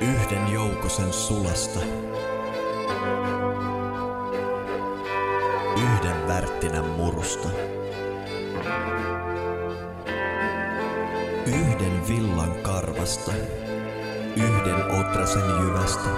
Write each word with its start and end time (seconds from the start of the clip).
Yhden 0.00 0.52
joukosen 0.52 1.12
sulasta. 1.12 1.80
Yhden 5.76 6.28
värttinän 6.28 6.84
murusta. 6.84 7.48
Yhden 11.46 12.08
villan 12.08 12.54
karvasta. 12.62 13.32
Yhden 14.36 15.00
otrasen 15.00 15.50
jyvästä. 15.60 16.10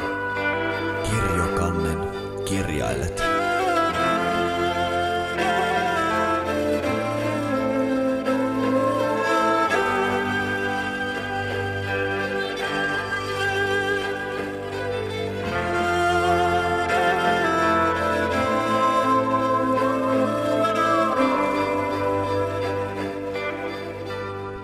Kirjokannen 1.10 1.98
kirjailet. 2.44 3.31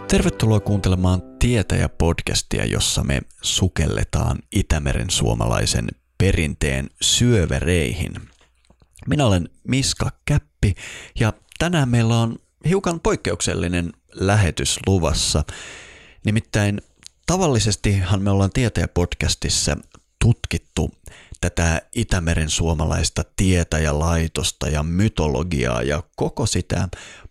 Tervetuloa 0.09 0.61
kuuntelemaan 0.61 1.23
Tietäjä-podcastia, 1.39 2.65
jossa 2.65 3.05
me 3.05 3.21
sukelletaan 3.43 4.39
Itämeren 4.53 5.11
suomalaisen 5.11 5.89
perinteen 6.19 6.91
syövereihin. 7.01 8.13
Minä 9.09 9.27
olen 9.27 9.49
Miska 9.65 10.11
Käppi 10.25 10.75
ja 11.21 11.33
tänään 11.59 11.89
meillä 11.89 12.21
on 12.21 12.37
hiukan 12.69 13.01
poikkeuksellinen 13.01 13.93
lähetys 14.15 14.79
luvassa. 14.87 15.45
Nimittäin 16.25 16.83
tavallisestihan 17.27 18.23
me 18.23 18.31
ollaan 18.31 18.51
Tietäjä-podcastissa 18.55 19.77
tutkittu 20.25 20.91
tätä 21.41 21.83
Itämeren 21.95 22.51
suomalaista 22.51 23.25
tietä 23.37 23.79
ja 23.79 23.99
laitosta 23.99 24.69
ja 24.69 24.83
mytologiaa 24.83 25.83
ja 25.83 26.03
koko 26.17 26.47
sitä 26.47 26.89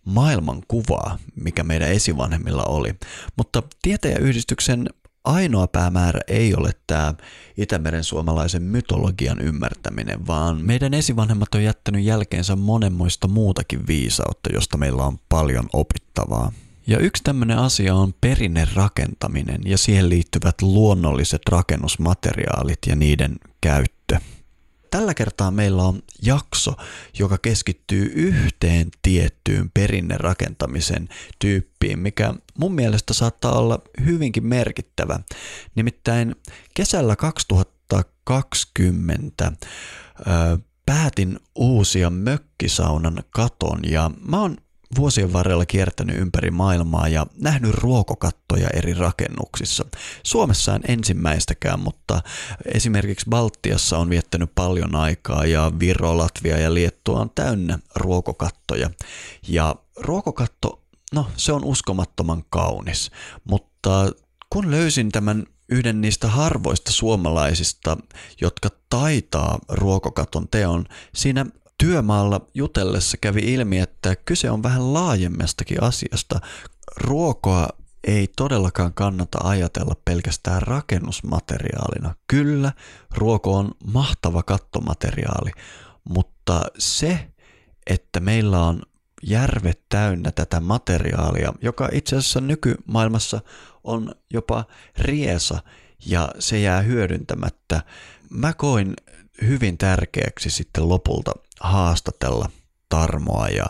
maailmankuvaa, 0.08 1.18
mikä 1.34 1.62
meidän 1.62 1.92
esivanhemmilla 1.92 2.64
oli. 2.64 2.94
Mutta 3.36 3.62
tietäjäyhdistyksen 3.82 4.88
ainoa 5.24 5.66
päämäärä 5.66 6.20
ei 6.28 6.54
ole 6.54 6.70
tämä 6.86 7.14
Itämeren 7.56 8.04
suomalaisen 8.04 8.62
mytologian 8.62 9.40
ymmärtäminen, 9.40 10.26
vaan 10.26 10.64
meidän 10.64 10.94
esivanhemmat 10.94 11.54
on 11.54 11.64
jättänyt 11.64 12.04
jälkeensä 12.04 12.56
monenmoista 12.56 13.28
muutakin 13.28 13.86
viisautta, 13.86 14.50
josta 14.52 14.76
meillä 14.76 15.02
on 15.02 15.18
paljon 15.28 15.66
opittavaa. 15.72 16.52
Ja 16.86 16.98
yksi 16.98 17.22
tämmöinen 17.22 17.58
asia 17.58 17.94
on 17.94 18.14
perinnerakentaminen 18.20 19.60
ja 19.64 19.78
siihen 19.78 20.08
liittyvät 20.08 20.62
luonnolliset 20.62 21.42
rakennusmateriaalit 21.48 22.78
ja 22.86 22.96
niiden 22.96 23.36
käyttö. 23.60 23.97
Tällä 24.90 25.14
kertaa 25.14 25.50
meillä 25.50 25.82
on 25.82 26.02
jakso, 26.22 26.74
joka 27.18 27.38
keskittyy 27.38 28.12
yhteen 28.14 28.88
tiettyyn 29.02 29.70
perinnerakentamisen 29.74 31.08
tyyppiin, 31.38 31.98
mikä 31.98 32.34
mun 32.58 32.74
mielestä 32.74 33.14
saattaa 33.14 33.58
olla 33.58 33.78
hyvinkin 34.04 34.46
merkittävä. 34.46 35.20
Nimittäin 35.74 36.34
kesällä 36.74 37.16
2020 37.16 39.52
päätin 40.86 41.40
uusia 41.54 42.10
mökkisaunan 42.10 43.22
katon 43.30 43.80
ja 43.90 44.10
mä 44.28 44.40
oon 44.40 44.56
vuosien 44.96 45.32
varrella 45.32 45.66
kiertänyt 45.66 46.16
ympäri 46.16 46.50
maailmaa 46.50 47.08
ja 47.08 47.26
nähnyt 47.40 47.74
ruokokattoja 47.74 48.68
eri 48.74 48.94
rakennuksissa. 48.94 49.84
Suomessa 50.22 50.74
en 50.74 50.82
ensimmäistäkään, 50.88 51.80
mutta 51.80 52.22
esimerkiksi 52.74 53.26
Baltiassa 53.30 53.98
on 53.98 54.10
viettänyt 54.10 54.50
paljon 54.54 54.94
aikaa 54.94 55.46
ja 55.46 55.72
Viro, 55.80 56.18
Latvia 56.18 56.58
ja 56.58 56.74
Liettua 56.74 57.20
on 57.20 57.30
täynnä 57.34 57.78
ruokokattoja. 57.94 58.90
Ja 59.48 59.76
ruokokatto, 59.96 60.82
no 61.12 61.30
se 61.36 61.52
on 61.52 61.64
uskomattoman 61.64 62.44
kaunis, 62.50 63.10
mutta 63.44 64.10
kun 64.50 64.70
löysin 64.70 65.08
tämän 65.08 65.46
yhden 65.68 66.00
niistä 66.00 66.28
harvoista 66.28 66.92
suomalaisista, 66.92 67.96
jotka 68.40 68.68
taitaa 68.90 69.58
ruokokaton 69.68 70.48
teon, 70.48 70.84
siinä 71.14 71.46
työmaalla 71.78 72.40
jutellessa 72.54 73.16
kävi 73.20 73.40
ilmi, 73.40 73.78
että 73.78 74.16
kyse 74.16 74.50
on 74.50 74.62
vähän 74.62 74.94
laajemmastakin 74.94 75.82
asiasta. 75.82 76.40
Ruokoa 76.96 77.68
ei 78.04 78.28
todellakaan 78.36 78.94
kannata 78.94 79.38
ajatella 79.42 79.94
pelkästään 80.04 80.62
rakennusmateriaalina. 80.62 82.14
Kyllä, 82.26 82.72
ruoko 83.14 83.54
on 83.54 83.70
mahtava 83.84 84.42
kattomateriaali, 84.42 85.50
mutta 86.08 86.62
se, 86.78 87.28
että 87.86 88.20
meillä 88.20 88.60
on 88.62 88.82
järvet 89.22 89.80
täynnä 89.88 90.32
tätä 90.32 90.60
materiaalia, 90.60 91.52
joka 91.62 91.88
itse 91.92 92.16
asiassa 92.16 92.40
nykymaailmassa 92.40 93.40
on 93.84 94.14
jopa 94.30 94.64
riesa 94.98 95.62
ja 96.06 96.28
se 96.38 96.60
jää 96.60 96.82
hyödyntämättä. 96.82 97.82
Mä 98.30 98.52
koin 98.52 98.94
hyvin 99.42 99.78
tärkeäksi 99.78 100.50
sitten 100.50 100.88
lopulta 100.88 101.32
haastatella 101.60 102.50
Tarmoa 102.88 103.48
ja 103.48 103.66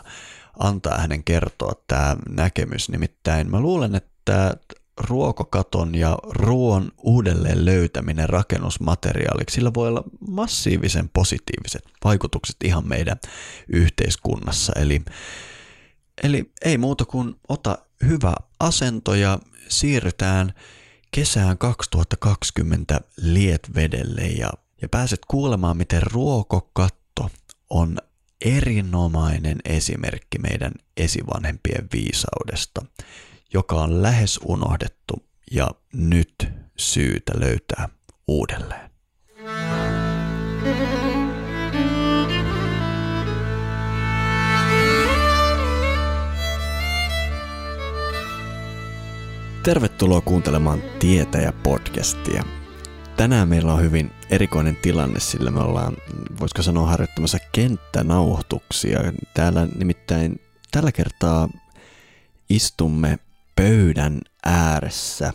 antaa 0.58 0.98
hänen 0.98 1.24
kertoa 1.24 1.72
tämä 1.86 2.16
näkemys. 2.28 2.88
Nimittäin 2.88 3.50
mä 3.50 3.60
luulen, 3.60 3.94
että 3.94 4.56
ruokokaton 5.00 5.94
ja 5.94 6.18
ruoan 6.28 6.92
uudelleen 6.98 7.64
löytäminen 7.64 8.28
rakennusmateriaaliksi, 8.28 9.54
sillä 9.54 9.74
voi 9.74 9.88
olla 9.88 10.04
massiivisen 10.28 11.08
positiiviset 11.08 11.84
vaikutukset 12.04 12.56
ihan 12.64 12.88
meidän 12.88 13.16
yhteiskunnassa. 13.68 14.72
Eli, 14.76 15.02
eli 16.22 16.52
ei 16.64 16.78
muuta 16.78 17.04
kuin 17.04 17.34
ota 17.48 17.78
hyvä 18.04 18.34
asento 18.60 19.14
ja 19.14 19.38
siirrytään 19.68 20.54
kesään 21.10 21.58
2020 21.58 23.00
Lietvedelle 23.16 24.22
ja 24.22 24.50
ja 24.82 24.88
pääset 24.88 25.20
kuulemaan, 25.28 25.76
miten 25.76 26.02
ruokokatto 26.02 27.07
on 27.70 27.98
erinomainen 28.44 29.58
esimerkki 29.64 30.38
meidän 30.38 30.72
esivanhempien 30.96 31.88
viisaudesta, 31.92 32.86
joka 33.54 33.76
on 33.76 34.02
lähes 34.02 34.40
unohdettu 34.44 35.26
ja 35.50 35.70
nyt 35.92 36.48
syytä 36.78 37.32
löytää 37.36 37.88
uudelleen. 38.28 38.90
Tervetuloa 49.62 50.20
kuuntelemaan 50.20 50.82
Tietäjä 50.98 51.52
podcastia. 51.62 52.57
Tänään 53.18 53.48
meillä 53.48 53.74
on 53.74 53.82
hyvin 53.82 54.10
erikoinen 54.30 54.76
tilanne, 54.76 55.20
sillä 55.20 55.50
me 55.50 55.60
ollaan, 55.60 55.96
voisiko 56.40 56.62
sanoa, 56.62 56.86
harjoittamassa 56.86 57.38
kenttänauhoituksia. 57.52 58.98
Täällä 59.34 59.68
nimittäin 59.78 60.40
tällä 60.70 60.92
kertaa 60.92 61.48
istumme 62.50 63.18
pöydän 63.56 64.20
ääressä 64.44 65.32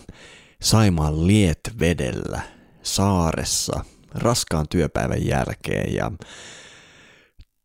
Saimaan 0.61 1.27
Lietvedellä 1.27 2.41
saaressa 2.83 3.85
raskaan 4.13 4.67
työpäivän 4.69 5.25
jälkeen 5.25 5.93
ja 5.93 6.11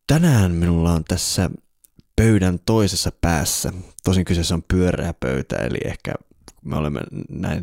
tänään 0.07 0.53
minulla 0.53 0.93
on 0.93 1.05
tässä 1.05 1.51
pöydän 2.17 2.59
toisessa 2.67 3.13
päässä, 3.21 3.73
tosin 4.05 4.25
kyseessä 4.25 4.55
on 4.55 4.63
pyöreä 4.69 5.15
pöytä, 5.21 5.57
eli 5.57 5.79
ehkä 5.85 6.15
me 6.65 6.77
olemme 6.77 7.01
näin 7.29 7.63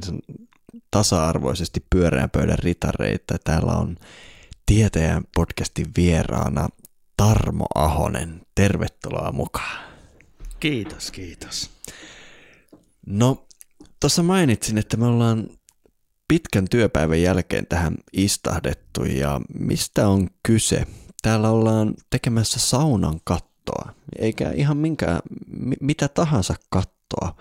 tasa-arvoisesti 0.92 1.86
pyöreän 1.90 2.30
pöydän 2.30 2.60
ritareita. 2.60 3.38
Täällä 3.44 3.72
on 3.72 3.98
Tietäjän 4.66 5.24
podcastin 5.36 5.88
vieraana 5.98 6.70
Tarmo 7.18 7.66
Ahonen. 7.76 8.42
Tervetuloa 8.56 9.32
mukaan. 9.32 9.86
Kiitos, 10.60 11.12
kiitos. 11.12 11.70
No, 13.06 13.46
tuossa 14.00 14.24
mainitsin, 14.24 14.78
että 14.78 14.98
me 14.98 15.06
ollaan 15.06 15.50
pitkän 16.28 16.66
työpäivän 16.70 17.22
jälkeen 17.22 17.68
tähän 17.68 17.96
istahdettu 18.14 19.04
ja 19.04 19.42
mistä 19.60 20.08
on 20.08 20.30
kyse? 20.44 20.88
Täällä 21.22 21.50
ollaan 21.50 21.94
tekemässä 22.10 22.60
saunan 22.60 23.20
kattoa, 23.24 23.94
eikä 24.20 24.52
ihan 24.52 24.78
minkä, 24.78 25.20
mitä 25.82 26.08
tahansa 26.08 26.56
kattoa, 26.70 27.36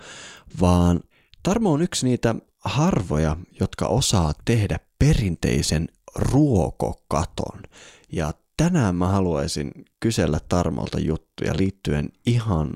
vaan 0.61 0.99
Tarmo 1.43 1.71
on 1.71 1.81
yksi 1.81 2.05
niitä 2.05 2.35
harvoja, 2.65 3.37
jotka 3.59 3.87
osaa 3.87 4.33
tehdä 4.45 4.79
perinteisen 4.99 5.87
ruokokaton. 6.15 7.63
Ja 8.11 8.33
tänään 8.57 8.95
mä 8.95 9.07
haluaisin 9.07 9.71
kysellä 9.99 10.39
Tarmolta 10.49 10.99
juttuja 10.99 11.53
liittyen 11.57 12.09
ihan 12.25 12.73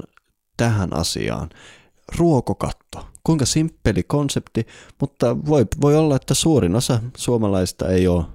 tähän 0.58 0.96
asiaan. 0.96 1.50
Ruokokatto, 2.18 3.08
kuinka 3.24 3.46
simppeli 3.46 4.04
konsepti, 4.04 4.68
mutta 5.00 5.46
voi, 5.46 5.66
voi 5.82 5.98
olla, 5.98 6.16
että 6.16 6.34
suurin 6.34 6.76
osa 6.76 7.00
suomalaista 7.18 7.90
ei 7.90 8.08
ole 8.08 8.26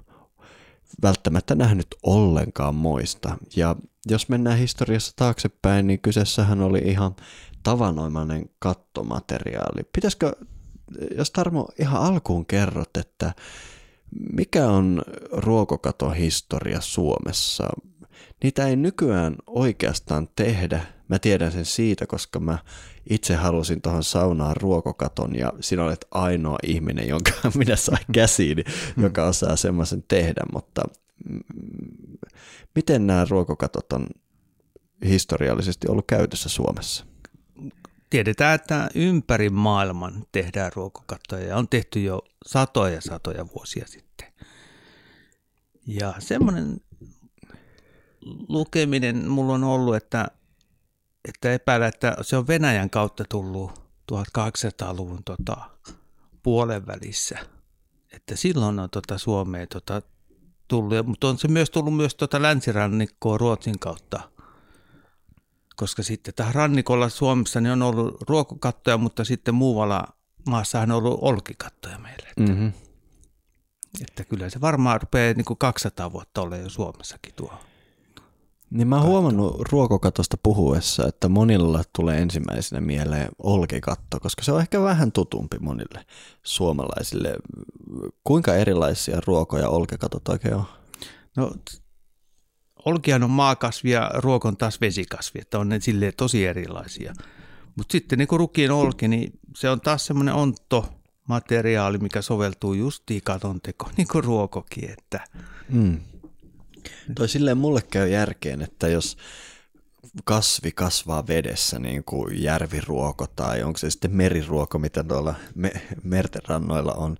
välttämättä 1.01 1.55
nähnyt 1.55 1.87
ollenkaan 2.03 2.75
moista. 2.75 3.37
Ja 3.55 3.75
jos 4.09 4.29
mennään 4.29 4.57
historiassa 4.57 5.13
taaksepäin, 5.15 5.87
niin 5.87 6.01
kyseessähän 6.01 6.61
oli 6.61 6.79
ihan 6.79 7.15
tavanomainen 7.63 8.49
kattomateriaali. 8.59 9.83
Pitäisikö, 9.93 10.31
jos 11.17 11.31
Tarmo 11.31 11.67
ihan 11.79 12.01
alkuun 12.01 12.45
kerrot, 12.45 12.97
että 12.97 13.33
mikä 14.33 14.67
on 14.67 15.01
ruokokaton 15.31 16.13
historia 16.13 16.81
Suomessa? 16.81 17.69
Niitä 18.43 18.67
ei 18.67 18.75
nykyään 18.75 19.35
oikeastaan 19.47 20.29
tehdä. 20.35 20.85
Mä 21.07 21.19
tiedän 21.19 21.51
sen 21.51 21.65
siitä, 21.65 22.07
koska 22.07 22.39
mä 22.39 22.57
itse 23.09 23.35
halusin 23.35 23.81
tuohon 23.81 24.03
saunaan 24.03 24.57
ruokokaton 24.57 25.35
ja 25.35 25.53
sinä 25.59 25.83
olet 25.83 26.05
ainoa 26.11 26.57
ihminen, 26.63 27.07
jonka 27.07 27.31
minä 27.55 27.75
sain 27.75 28.05
käsiin, 28.11 28.57
joka 29.01 29.25
osaa 29.25 29.55
semmoisen 29.55 30.03
tehdä, 30.07 30.41
mutta 30.53 30.83
miten 32.75 33.07
nämä 33.07 33.25
ruokokatot 33.29 33.93
on 33.93 34.07
historiallisesti 35.05 35.87
ollut 35.87 36.07
käytössä 36.07 36.49
Suomessa? 36.49 37.14
Tiedetään, 38.15 38.55
että 38.55 38.89
ympäri 38.95 39.49
maailman 39.49 40.25
tehdään 40.31 40.71
ruokokattoja 40.75 41.47
ja 41.47 41.57
on 41.57 41.69
tehty 41.69 42.01
jo 42.01 42.21
satoja 42.45 43.01
satoja 43.01 43.45
vuosia 43.55 43.87
sitten. 43.87 44.33
Ja 45.87 46.13
semmoinen 46.19 46.77
lukeminen 48.49 49.29
mulla 49.29 49.53
on 49.53 49.63
ollut, 49.63 49.95
että, 49.95 50.27
että 51.27 51.53
epäillä, 51.53 51.87
että 51.87 52.17
se 52.21 52.37
on 52.37 52.47
Venäjän 52.47 52.89
kautta 52.89 53.23
tullut 53.29 53.71
1800-luvun 54.11 55.23
tota, 55.25 55.57
puolen 56.43 56.87
välissä. 56.87 57.39
Että 58.13 58.35
silloin 58.35 58.79
on 58.79 58.89
tota 58.89 59.17
Suomeen 59.17 59.67
tota, 59.67 60.01
tullut, 60.67 61.07
mutta 61.07 61.27
on 61.27 61.37
se 61.37 61.47
myös 61.47 61.69
tullut 61.69 61.95
myös 61.95 62.15
tota 62.15 62.41
länsirannikkoa 62.41 63.37
Ruotsin 63.37 63.79
kautta. 63.79 64.34
Koska 65.75 66.03
sitten 66.03 66.33
tähän 66.33 66.55
rannikolla 66.55 67.09
Suomessa 67.09 67.61
niin 67.61 67.71
on 67.71 67.81
ollut 67.81 68.21
ruokokattoja, 68.29 68.97
mutta 68.97 69.23
sitten 69.23 69.55
muualla 69.55 70.07
maassa 70.45 70.81
on 70.81 70.91
ollut 70.91 71.19
olkikattoja 71.21 71.99
meille. 71.99 72.27
Että, 72.29 72.53
mm-hmm. 72.53 72.71
että 74.01 74.23
kyllä 74.23 74.49
se 74.49 74.61
varmaan 74.61 75.01
rupeaa 75.01 75.33
niin 75.33 75.45
kuin 75.45 75.57
200 75.57 76.11
vuotta 76.11 76.41
olla 76.41 76.57
jo 76.57 76.69
Suomessakin 76.69 77.33
tuo. 77.35 77.53
Niin 78.69 78.87
mä 78.87 78.95
oon 78.95 79.05
huomannut 79.05 79.61
ruokokatosta 79.71 80.37
puhuessa, 80.43 81.07
että 81.07 81.29
monilla 81.29 81.83
tulee 81.95 82.21
ensimmäisenä 82.21 82.81
mieleen 82.81 83.29
olkikatto, 83.43 84.19
koska 84.19 84.43
se 84.43 84.51
on 84.51 84.61
ehkä 84.61 84.81
vähän 84.81 85.11
tutumpi 85.11 85.59
monille 85.59 86.05
suomalaisille. 86.43 87.35
Kuinka 88.23 88.55
erilaisia 88.55 89.21
ruokoja 89.25 89.69
olkikatot 89.69 90.27
oikein 90.27 90.53
on? 90.53 90.65
No 91.37 91.51
olkihan 92.85 93.23
on 93.23 93.29
maakasvi 93.29 93.91
ja 93.91 94.11
ruokon 94.13 94.57
taas 94.57 94.81
vesikasvi, 94.81 95.39
että 95.41 95.59
on 95.59 95.69
ne 95.69 95.79
silleen 95.79 96.13
tosi 96.17 96.45
erilaisia. 96.45 97.13
Mutta 97.75 97.91
sitten 97.91 98.19
niin 98.19 98.27
kuin 98.27 98.39
rukien 98.39 98.71
olki, 98.71 99.07
niin 99.07 99.39
se 99.55 99.69
on 99.69 99.81
taas 99.81 100.05
semmoinen 100.05 100.33
onto 100.33 100.93
materiaali, 101.27 101.97
mikä 101.97 102.21
soveltuu 102.21 102.73
justiin 102.73 103.21
katon 103.23 103.61
tekoon, 103.61 103.91
niin 103.97 104.07
kuin 104.11 104.23
ruokokin. 104.23 104.91
Että. 104.91 105.19
Mm. 105.69 105.99
Toi 107.15 107.29
silleen 107.29 107.57
mulle 107.57 107.81
käy 107.81 108.09
järkeen, 108.09 108.61
että 108.61 108.87
jos 108.87 109.17
kasvi 110.23 110.71
kasvaa 110.71 111.27
vedessä, 111.27 111.79
niin 111.79 112.03
kuin 112.03 112.43
järviruoko 112.43 113.27
tai 113.35 113.63
onko 113.63 113.77
se 113.77 113.89
sitten 113.89 114.15
meriruoko, 114.15 114.79
mitä 114.79 115.03
tuolla 115.03 115.35
me- 115.55 115.81
merten 116.03 116.41
rannoilla 116.47 116.93
on, 116.93 117.17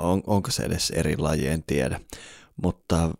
on, 0.00 0.22
onko 0.26 0.50
se 0.50 0.62
edes 0.62 0.90
eri 0.90 1.16
laji, 1.16 1.48
en 1.48 1.62
tiedä. 1.62 2.00
Mutta 2.62 3.10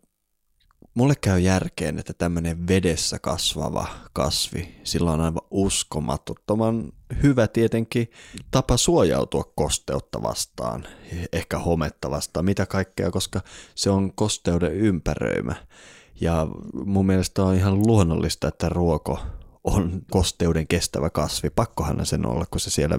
mulle 0.99 1.15
käy 1.21 1.41
järkeen, 1.41 1.99
että 1.99 2.13
tämmöinen 2.13 2.69
vedessä 2.69 3.19
kasvava 3.19 3.87
kasvi, 4.13 4.75
sillä 4.85 5.13
on 5.13 5.21
aivan 5.21 5.43
uskomattoman 5.51 6.93
hyvä 7.23 7.49
tietenkin 7.49 8.11
tapa 8.51 8.77
suojautua 8.77 9.53
kosteutta 9.55 10.23
vastaan, 10.23 10.87
ehkä 11.33 11.59
hometta 11.59 12.11
vastaan, 12.11 12.45
mitä 12.45 12.67
kaikkea, 12.67 13.11
koska 13.11 13.41
se 13.75 13.91
on 13.91 14.13
kosteuden 14.15 14.73
ympäröimä. 14.73 15.55
Ja 16.21 16.47
mun 16.85 17.07
mielestä 17.07 17.43
on 17.43 17.55
ihan 17.55 17.79
luonnollista, 17.87 18.49
että 18.49 18.69
ruoko 18.69 19.19
on 19.65 20.03
kosteuden 20.11 20.67
kestävä 20.67 21.11
kasvi. 21.11 21.51
Pakkohan 21.51 22.07
sen 22.07 22.27
olla, 22.27 22.45
kun 22.51 22.61
se 22.61 22.71
siellä 22.71 22.99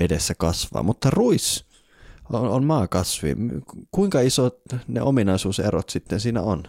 vedessä 0.00 0.34
kasvaa. 0.34 0.82
Mutta 0.82 1.10
ruis 1.10 1.69
on, 2.32 2.48
on 2.48 2.64
maakasvi. 2.64 3.36
Kuinka 3.90 4.20
isot 4.20 4.60
ne 4.88 5.02
ominaisuuserot 5.02 5.90
sitten 5.90 6.20
siinä 6.20 6.42
on? 6.42 6.62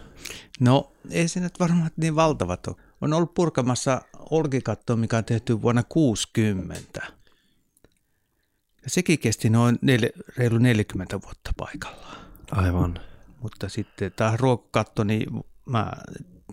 No 0.60 0.92
ei 1.10 1.28
se 1.28 1.40
nyt 1.40 1.60
varmaan 1.60 1.90
niin 1.96 2.16
valtavat 2.16 2.66
ole. 2.66 2.76
On 3.00 3.12
ollut 3.12 3.34
purkamassa 3.34 4.02
olkikatto, 4.30 4.96
mikä 4.96 5.16
on 5.16 5.24
tehty 5.24 5.62
vuonna 5.62 5.82
60. 5.82 7.00
Ja 8.84 8.90
sekin 8.90 9.18
kesti 9.18 9.50
noin 9.50 9.78
nel, 9.82 10.08
reilu 10.36 10.58
40 10.58 11.22
vuotta 11.22 11.50
paikallaan. 11.56 12.16
Aivan. 12.50 13.00
Mutta 13.42 13.68
sitten 13.68 14.12
tämä 14.16 14.36
ruokakatto, 14.36 15.04
niin 15.04 15.26
mä 15.66 15.92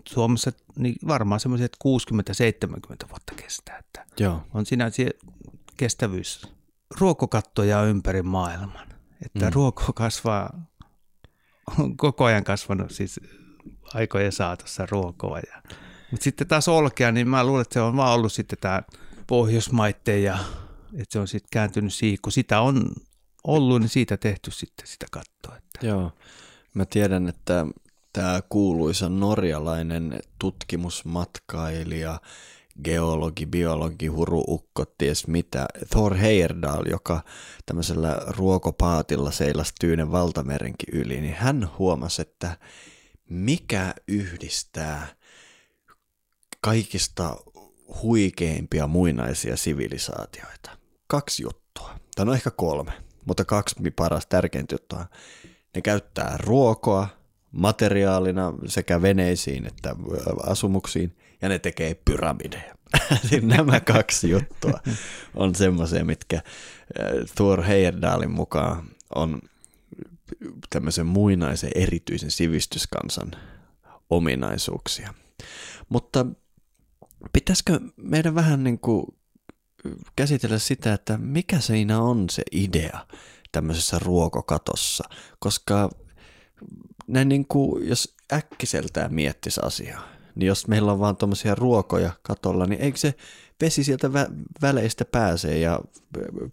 Suomessa 0.08 0.52
niin 0.76 0.96
varmaan 1.06 1.40
semmoiset 1.40 1.76
60-70 1.84 3.08
vuotta 3.08 3.34
kestää. 3.36 3.78
Että 3.78 4.04
Joo. 4.18 4.42
On 4.54 4.66
siinä 4.66 4.90
se 4.90 5.10
kestävyys. 5.76 6.46
Ruokokattoja 7.00 7.84
ympäri 7.84 8.22
maailman. 8.22 8.88
Että 9.26 9.46
mm. 9.46 9.52
ruoko 9.52 9.92
kasvaa, 9.92 10.66
on 11.78 11.96
koko 11.96 12.24
ajan 12.24 12.44
kasvanut 12.44 12.90
siis 12.90 13.20
aikojen 13.94 14.32
saatossa 14.32 14.86
ruokoa. 14.90 15.38
Ja, 15.38 15.62
mutta 16.10 16.24
sitten 16.24 16.46
taas 16.46 16.68
olkea, 16.68 17.12
niin 17.12 17.28
mä 17.28 17.44
luulen, 17.44 17.62
että 17.62 17.74
se 17.74 17.80
on 17.80 17.96
vaan 17.96 18.14
ollut 18.14 18.32
sitten 18.32 18.58
tämä 18.60 18.82
Pohjoismaitteen 19.26 20.22
ja 20.22 20.38
että 20.92 21.12
se 21.12 21.18
on 21.18 21.28
sitten 21.28 21.48
kääntynyt 21.52 21.94
siihen, 21.94 22.18
kun 22.22 22.32
sitä 22.32 22.60
on 22.60 22.84
ollut, 23.44 23.80
niin 23.80 23.88
siitä 23.88 24.16
tehty 24.16 24.50
sitten 24.50 24.86
sitä 24.86 25.06
kattoa. 25.10 25.56
Että. 25.56 25.86
Joo, 25.86 26.12
mä 26.74 26.84
tiedän, 26.84 27.28
että 27.28 27.66
tämä 28.12 28.40
kuuluisa 28.48 29.08
norjalainen 29.08 30.20
tutkimusmatkailija, 30.38 32.20
geologi, 32.84 33.46
biologi, 33.46 34.06
huruukko, 34.06 34.84
ties 34.98 35.26
mitä, 35.26 35.66
Thor 35.90 36.14
Heyerdahl, 36.14 36.82
joka 36.90 37.22
tämmöisellä 37.66 38.22
ruokopaatilla 38.26 39.30
seilasi 39.30 39.72
Tyynen 39.80 40.12
valtamerenkin 40.12 41.00
yli, 41.00 41.20
niin 41.20 41.34
hän 41.34 41.70
huomasi, 41.78 42.22
että 42.22 42.56
mikä 43.28 43.94
yhdistää 44.08 45.06
kaikista 46.60 47.36
huikeimpia 48.02 48.86
muinaisia 48.86 49.56
sivilisaatioita. 49.56 50.70
Kaksi 51.06 51.42
juttua, 51.42 51.98
tai 52.16 52.26
no 52.26 52.34
ehkä 52.34 52.50
kolme, 52.50 52.92
mutta 53.24 53.44
kaksi 53.44 53.90
paras 53.96 54.26
tärkeintä 54.26 54.74
juttua. 54.74 55.06
Ne 55.74 55.82
käyttää 55.82 56.36
ruokoa 56.38 57.08
materiaalina 57.52 58.54
sekä 58.66 59.02
veneisiin 59.02 59.66
että 59.66 59.96
asumuksiin, 60.46 61.16
ja 61.42 61.48
ne 61.48 61.58
tekee 61.58 61.94
pyramideja. 62.04 62.74
Nämä 63.42 63.80
kaksi 63.80 64.30
juttua 64.30 64.80
on 65.34 65.54
semmoisia, 65.54 66.04
mitkä 66.04 66.42
Thor 67.34 67.62
Heyerdahlin 67.62 68.30
mukaan 68.30 68.84
on 69.14 69.40
tämmöisen 70.70 71.06
muinaisen 71.06 71.70
erityisen 71.74 72.30
sivistyskansan 72.30 73.30
ominaisuuksia. 74.10 75.14
Mutta 75.88 76.26
pitäisikö 77.32 77.80
meidän 77.96 78.34
vähän 78.34 78.64
niin 78.64 78.78
kuin 78.78 79.06
käsitellä 80.16 80.58
sitä, 80.58 80.92
että 80.92 81.18
mikä 81.18 81.60
siinä 81.60 82.00
on 82.00 82.30
se 82.30 82.42
idea 82.52 83.06
tämmöisessä 83.52 83.98
ruokokatossa, 83.98 85.04
koska 85.38 85.90
näin 87.10 87.28
niin 87.28 87.46
kuin, 87.46 87.88
jos 87.88 88.16
äkkiseltään 88.32 89.14
miettisi 89.14 89.60
asiaa, 89.64 90.08
niin 90.34 90.46
jos 90.48 90.68
meillä 90.68 90.92
on 90.92 91.00
vaan 91.00 91.16
tuommoisia 91.16 91.54
ruokoja 91.54 92.12
katolla, 92.22 92.66
niin 92.66 92.80
eikö 92.80 92.98
se 92.98 93.14
vesi 93.60 93.84
sieltä 93.84 94.08
vä- 94.08 94.34
väleistä 94.62 95.04
pääsee 95.04 95.58
ja 95.58 95.80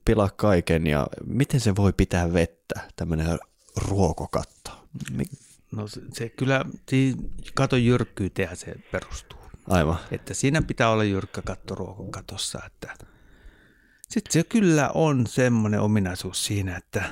pilaa 0.05 0.29
kaiken 0.29 0.87
ja 0.87 1.07
miten 1.25 1.59
se 1.59 1.75
voi 1.75 1.93
pitää 1.93 2.33
vettä, 2.33 2.81
tämmöinen 2.95 3.39
ruokokatto? 3.87 4.71
No 5.71 5.87
se, 5.87 6.01
se 6.13 6.29
kyllä, 6.29 6.65
katon 7.53 7.85
jyrkkyyteen 7.85 8.57
se 8.57 8.75
perustuu. 8.91 9.39
Aivan. 9.67 9.97
Että 10.11 10.33
siinä 10.33 10.61
pitää 10.61 10.89
olla 10.89 11.03
jyrkkä 11.03 11.41
katto 11.41 11.75
ruokokatossa. 11.75 12.59
Että 12.65 12.95
sitten 14.09 14.31
se 14.31 14.43
kyllä 14.43 14.89
on 14.93 15.27
semmoinen 15.27 15.81
ominaisuus 15.81 16.45
siinä, 16.45 16.77
että 16.77 17.03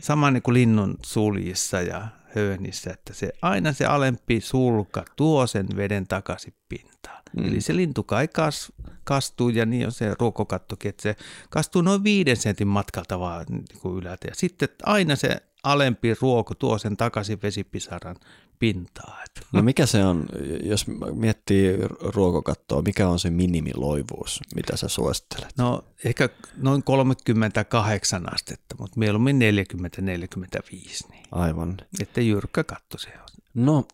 sama 0.00 0.30
niin 0.30 0.42
kuin 0.42 0.54
linnun 0.54 0.98
suljissa 1.02 1.80
ja 1.80 2.08
höönissä, 2.38 2.90
että 2.90 3.14
se 3.14 3.32
aina 3.42 3.72
se 3.72 3.84
alempi 3.84 4.40
sulka 4.40 5.04
tuo 5.16 5.46
sen 5.46 5.66
veden 5.76 6.08
takaisin 6.08 6.54
pintaan. 6.68 7.22
Mm. 7.36 7.48
Eli 7.48 7.60
se 7.60 7.76
lintu 7.76 8.02
kai 8.02 8.28
kas, 8.28 8.72
kastuu 9.04 9.48
ja 9.48 9.66
niin 9.66 9.86
on 9.86 9.92
se 9.92 10.14
ruokokattokin, 10.20 10.88
että 10.88 11.02
se 11.02 11.16
kastuu 11.50 11.82
noin 11.82 12.04
viiden 12.04 12.36
sentin 12.36 12.68
matkalta 12.68 13.20
vaan 13.20 13.46
niin 13.50 13.64
kuin 13.82 13.98
ylältä. 13.98 14.28
Ja 14.28 14.34
sitten 14.34 14.68
aina 14.82 15.16
se 15.16 15.36
alempi 15.62 16.14
ruoko 16.20 16.54
tuo 16.54 16.78
sen 16.78 16.96
takaisin 16.96 17.38
vesipisaran 17.42 18.16
pintaa. 18.58 19.18
No 19.52 19.62
mikä 19.62 19.86
se 19.86 20.04
on, 20.04 20.26
jos 20.62 20.86
miettii 21.14 21.76
ruokokattoa, 22.00 22.82
mikä 22.82 23.08
on 23.08 23.18
se 23.18 23.30
minimiloivuus, 23.30 24.40
mitä 24.54 24.76
sä 24.76 24.88
suosittelet? 24.88 25.48
No 25.58 25.84
ehkä 26.04 26.28
noin 26.56 26.82
38 26.82 28.34
astetta, 28.34 28.76
mutta 28.78 28.98
mieluummin 28.98 29.38
40-45. 29.38 29.40
Niin. 31.10 31.24
Aivan. 31.32 31.76
Että 32.00 32.20
jyrkkä 32.20 32.64
katto 32.64 32.98
se 32.98 33.08
on. 33.08 33.28
No 33.54 33.84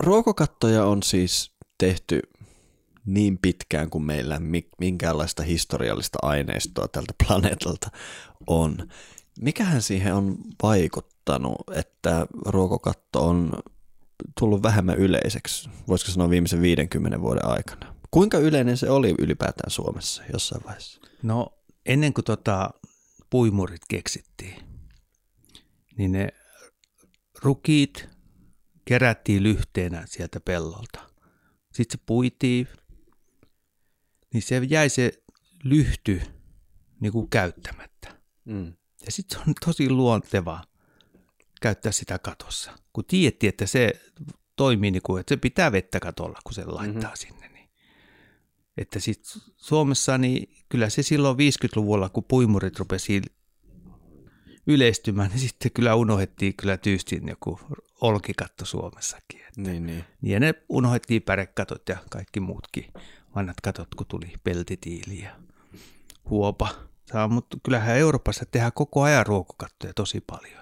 ruokokattoja 0.00 0.84
on 0.84 1.02
siis 1.02 1.54
tehty 1.78 2.20
niin 3.06 3.38
pitkään 3.38 3.90
kuin 3.90 4.04
meillä 4.04 4.40
minkäänlaista 4.80 5.42
historiallista 5.42 6.18
aineistoa 6.22 6.88
tältä 6.88 7.14
planeetalta 7.26 7.90
on. 8.46 8.88
Mikähän 9.40 9.82
siihen 9.82 10.14
on 10.14 10.38
vaikuttanut, 10.62 11.56
että 11.74 12.26
ruokokatto 12.46 13.28
on 13.28 13.52
tullut 14.40 14.62
vähemmän 14.62 14.98
yleiseksi, 14.98 15.70
voisiko 15.88 16.12
sanoa 16.12 16.30
viimeisen 16.30 16.62
50 16.62 17.20
vuoden 17.20 17.46
aikana? 17.46 17.94
Kuinka 18.10 18.38
yleinen 18.38 18.76
se 18.76 18.90
oli 18.90 19.14
ylipäätään 19.18 19.70
Suomessa 19.70 20.22
jossain 20.32 20.64
vaiheessa? 20.64 21.00
No 21.22 21.58
ennen 21.86 22.14
kuin 22.14 22.24
tota 22.24 22.70
puimurit 23.30 23.82
keksittiin, 23.88 24.56
niin 25.96 26.12
ne 26.12 26.28
rukiit 27.42 28.08
kerättiin 28.84 29.42
lyhteenä 29.42 30.02
sieltä 30.06 30.40
pellolta. 30.40 31.10
Sitten 31.72 31.98
se 31.98 32.04
puitiin, 32.06 32.68
niin 34.34 34.42
se 34.42 34.62
jäi 34.68 34.88
se 34.88 35.12
lyhty 35.64 36.22
niin 37.00 37.12
kuin 37.12 37.30
käyttämättä. 37.30 38.20
Mm. 38.44 38.66
Ja 39.06 39.12
sitten 39.12 39.38
se 39.38 39.44
on 39.48 39.54
tosi 39.64 39.90
luonteva 39.90 40.62
käyttää 41.60 41.92
sitä 41.92 42.18
katossa. 42.18 42.72
Kun 42.92 43.04
tiedettiin, 43.04 43.48
että 43.48 43.66
se 43.66 43.92
toimii 44.56 44.90
niin 44.90 45.02
kuin, 45.02 45.20
että 45.20 45.34
se 45.34 45.36
pitää 45.36 45.72
vettä 45.72 46.00
katolla, 46.00 46.38
kun 46.44 46.54
se 46.54 46.64
laittaa 46.64 47.02
mm-hmm. 47.02 47.16
sinne. 47.16 47.48
Niin. 47.48 47.70
Että 48.76 49.00
sitten 49.00 49.42
Suomessa, 49.56 50.18
niin 50.18 50.56
kyllä 50.68 50.90
se 50.90 51.02
silloin 51.02 51.36
50-luvulla, 51.36 52.08
kun 52.08 52.24
puimurit 52.24 52.78
rupesi 52.78 53.22
yleistymään, 54.66 55.30
niin 55.32 55.40
sitten 55.40 55.70
kyllä 55.70 55.94
unohdettiin 55.94 56.56
kyllä 56.56 56.76
tyystin 56.76 57.28
joku 57.28 57.60
olkikatto 58.00 58.64
Suomessakin. 58.64 59.40
Että. 59.40 59.60
Niin, 59.70 59.86
niin. 59.86 60.04
Ja 60.22 60.40
ne 60.40 60.54
unohdettiin 60.68 61.22
pärekatot 61.22 61.88
ja 61.88 61.96
kaikki 62.10 62.40
muutkin 62.40 62.86
vanhat 63.34 63.60
katot, 63.62 63.94
kun 63.94 64.06
tuli 64.06 64.32
peltitiili 64.44 65.22
ja 65.22 65.30
huopa. 66.30 66.68
Saa, 67.12 67.28
mutta 67.28 67.56
kyllähän 67.62 67.96
Euroopassa 67.96 68.46
tehdään 68.46 68.72
koko 68.72 69.02
ajan 69.02 69.26
ruokokattoja 69.26 69.94
tosi 69.94 70.20
paljon. 70.20 70.60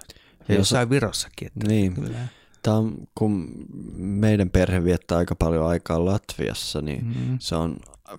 Ja 0.49 0.55
Jos, 0.55 0.59
jossain 0.59 0.90
Virossakin. 0.90 1.47
Että 1.47 1.69
niin. 1.69 1.95
Kyllä. 1.95 2.19
Tämä 2.62 2.76
on, 2.76 2.97
kun 3.14 3.49
meidän 3.97 4.50
perhe 4.50 4.85
viettää 4.85 5.19
aika 5.19 5.35
paljon 5.35 5.67
aikaa 5.67 6.05
Latviassa, 6.05 6.81
niin 6.81 7.05
mm. 7.05 7.37
se 7.40 7.57
on 7.57 7.76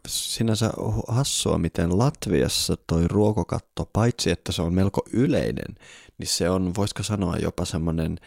sinänsä 0.07 0.71
hassua, 1.07 1.57
miten 1.57 1.97
Latviassa 1.97 2.77
toi 2.87 3.07
ruokokatto, 3.07 3.89
paitsi 3.93 4.31
että 4.31 4.51
se 4.51 4.61
on 4.61 4.73
melko 4.73 5.01
yleinen, 5.13 5.75
niin 6.17 6.27
se 6.27 6.49
on, 6.49 6.75
voisiko 6.77 7.03
sanoa 7.03 7.37
jopa 7.37 7.65
semmoinen 7.65 8.19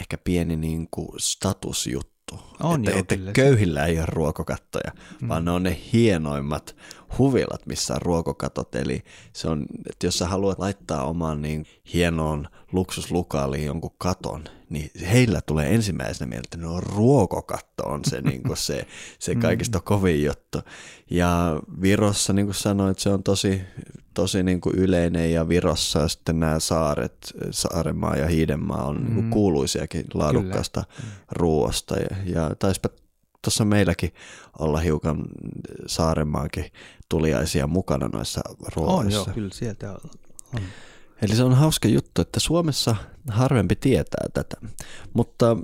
ehkä 0.00 0.18
pieni 0.18 0.56
niin 0.56 0.88
kuin 0.90 1.08
statusjuttu 1.18 2.11
on 2.60 2.80
että, 2.80 2.90
joo, 2.90 2.98
että 2.98 3.32
köyhillä 3.32 3.86
ei 3.86 3.98
ole 3.98 4.06
ruokokattoja, 4.08 4.92
mm. 5.20 5.28
vaan 5.28 5.44
ne 5.44 5.50
on 5.50 5.62
ne 5.62 5.80
hienoimmat 5.92 6.76
huvilat, 7.18 7.66
missä 7.66 7.94
on 7.94 8.02
ruokokatot. 8.02 8.74
Eli 8.74 9.02
se 9.32 9.48
on, 9.48 9.66
että 9.90 10.06
jos 10.06 10.18
sä 10.18 10.26
haluat 10.26 10.58
laittaa 10.58 11.04
omaan 11.04 11.42
niin 11.42 11.66
hienoon 11.94 12.48
luksuslukaaliin 12.72 13.66
jonkun 13.66 13.94
katon, 13.98 14.44
niin 14.70 14.90
heillä 15.12 15.40
tulee 15.40 15.74
ensimmäisenä 15.74 16.28
mieltä, 16.28 16.46
että 16.46 16.66
no 16.66 16.80
ruokokatto 16.80 17.82
on 17.82 18.00
se, 18.04 18.20
niin 18.20 18.42
kuin 18.42 18.56
se, 18.56 18.86
se 19.18 19.34
mm. 19.34 19.40
kaikista 19.40 19.80
kovin 19.80 20.24
juttu. 20.24 20.58
Ja 21.10 21.60
Virossa, 21.82 22.32
niin 22.32 22.46
kuin 22.46 22.54
sanoit, 22.54 22.98
se 22.98 23.08
on 23.08 23.22
tosi, 23.22 23.60
tosi 24.14 24.42
niin 24.42 24.60
kuin 24.60 24.76
yleinen 24.76 25.32
ja 25.32 25.48
Virossa 25.48 26.08
sitten 26.08 26.40
nämä 26.40 26.60
saaret, 26.60 27.16
Saaremaa 27.50 28.16
ja 28.16 28.26
Hiidenmaa 28.26 28.84
on 28.84 28.96
mm. 28.96 29.04
niin 29.04 29.14
kuin 29.14 29.30
kuuluisiakin 29.30 30.04
laadukkaasta 30.14 30.84
Kyllä. 30.96 31.08
ruoasta. 31.30 31.96
Ja, 31.96 32.16
ja 32.26 32.50
taispa 32.58 32.88
tuossa 33.42 33.64
meilläkin 33.64 34.12
olla 34.58 34.78
hiukan 34.78 35.24
Saaremaakin 35.86 36.64
tuliaisia 37.08 37.66
mukana 37.66 38.08
noissa 38.12 38.40
ruoissa. 38.76 39.00
On 39.00 39.12
joo, 39.12 39.26
kyllä 39.34 39.50
sieltä 39.52 39.92
on. 39.92 40.10
Eli 41.22 41.36
se 41.36 41.44
on 41.44 41.54
hauska 41.54 41.88
juttu, 41.88 42.22
että 42.22 42.40
Suomessa 42.40 42.96
harvempi 43.28 43.76
tietää 43.76 44.26
tätä. 44.34 44.56
Mutta 45.14 45.56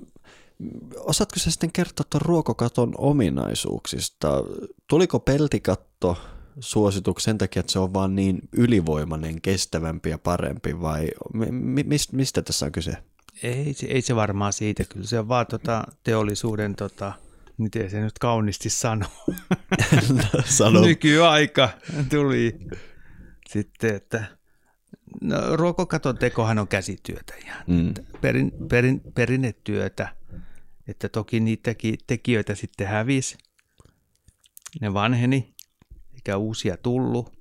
osaatko 0.97 1.39
sä 1.39 1.51
sitten 1.51 1.73
kertoa 1.73 2.07
tuon 2.11 2.23
ruokokaton 2.23 2.95
ominaisuuksista? 2.99 4.43
Tuliko 4.89 5.21
peltikatto 5.21 6.17
suosituksen 6.61 7.25
sen 7.33 7.39
takia, 7.39 7.61
että 7.61 7.73
se 7.73 7.79
on 7.79 7.95
vaan 7.95 8.15
niin 8.15 8.39
ylivoimainen, 8.53 9.41
kestävämpi 9.41 10.11
ja 10.11 10.19
parempi 10.19 10.81
vai 10.81 11.09
mistä, 11.85 12.17
mistä 12.17 12.43
tässä 12.43 12.67
on 12.67 12.73
kyse? 12.73 12.93
Ei, 13.43 13.75
ei 13.89 14.03
se 14.03 14.17
varmaan 14.17 14.53
siitä, 14.53 14.85
kyllä 14.85 15.07
se 15.07 15.19
on 15.19 15.29
vaan 15.29 15.47
tota 15.47 15.85
teollisuuden, 16.05 16.75
tota, 16.77 17.13
miten 17.59 17.91
se 17.91 18.01
nyt 18.01 18.19
kauniisti 18.19 18.71
sanoo, 18.71 19.11
Sano. 20.45 20.81
nykyaika 20.81 21.69
tuli 22.11 22.59
sitten, 23.49 23.95
että 23.95 24.39
No, 25.21 25.57
ruokokaton 25.57 26.19
tekohan 26.19 26.59
on 26.59 26.69
käsityötä 26.69 27.35
ihan. 27.45 27.65
Mm. 27.67 27.95
Perin, 28.21 28.53
perin, 28.69 29.01
perinnetyötä. 29.15 30.09
Että 30.89 31.09
toki 31.09 31.41
niitäkin 31.41 31.99
tekijöitä 32.07 32.55
sitten 32.55 32.87
hävisi. 32.87 33.39
Ne 34.81 34.95
vanheni, 34.95 35.55
eikä 36.29 36.37
uusia 36.37 36.77
tullut. 36.77 37.33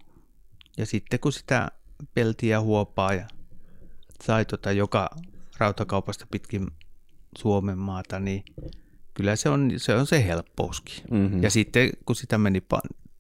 Ja 0.78 0.86
sitten 0.86 1.20
kun 1.20 1.34
sitä 1.34 1.72
peltiä 2.14 2.62
huopaa 2.62 3.14
ja 3.14 3.28
sai 4.24 4.46
tota 4.46 4.72
joka 4.72 5.10
rautakaupasta 5.58 6.28
pitkin 6.32 6.68
Suomen 7.38 7.78
maata, 7.78 8.20
niin 8.20 8.46
kyllä 9.14 9.36
se 9.36 9.50
on 9.50 9.72
se, 9.78 9.96
on 9.96 10.08
se 10.08 10.26
helppouskin. 10.26 11.04
Mm-hmm. 11.12 11.44
Ja 11.44 11.50
sitten 11.50 11.90
kun 12.06 12.16
sitä 12.16 12.38
meni, 12.38 12.64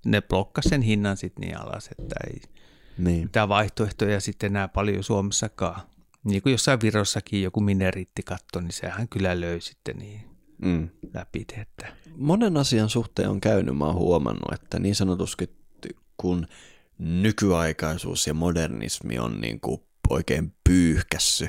ne 0.05 0.21
blokkasi 0.21 0.69
sen 0.69 0.81
hinnan 0.81 1.17
sitten 1.17 1.41
niin 1.41 1.57
alas, 1.57 1.89
että 1.99 2.15
ei, 2.27 2.41
niin. 2.97 3.23
mitä 3.23 3.49
vaihtoehtoja 3.49 4.19
sitten 4.19 4.51
enää 4.51 4.67
paljon 4.67 5.03
Suomessakaan. 5.03 5.81
Niin 6.23 6.41
kuin 6.41 6.51
jossain 6.51 6.81
Virossakin 6.81 7.43
joku 7.43 7.59
mineriittikatto, 7.59 8.61
niin 8.61 8.71
sehän 8.71 9.07
kyllä 9.07 9.41
löi 9.41 9.61
sitten 9.61 9.97
niin 9.97 10.36
mm. 10.61 10.89
läpi. 11.13 11.45
Että. 11.57 11.87
Monen 12.15 12.57
asian 12.57 12.89
suhteen 12.89 13.29
on 13.29 13.41
käynyt, 13.41 13.77
mä 13.77 13.85
oon 13.85 13.95
huomannut, 13.95 14.53
että 14.53 14.79
niin 14.79 14.95
sanotusti 14.95 15.57
kun 16.17 16.47
nykyaikaisuus 16.99 18.27
ja 18.27 18.33
modernismi 18.33 19.19
on 19.19 19.41
niin 19.41 19.59
kuin 19.59 19.81
oikein 20.09 20.53
pyyhkässy, 20.63 21.47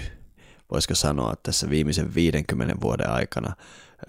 voisiko 0.72 0.94
sanoa 0.94 1.34
tässä 1.42 1.70
viimeisen 1.70 2.14
50 2.14 2.74
vuoden 2.80 3.10
aikana, 3.10 3.56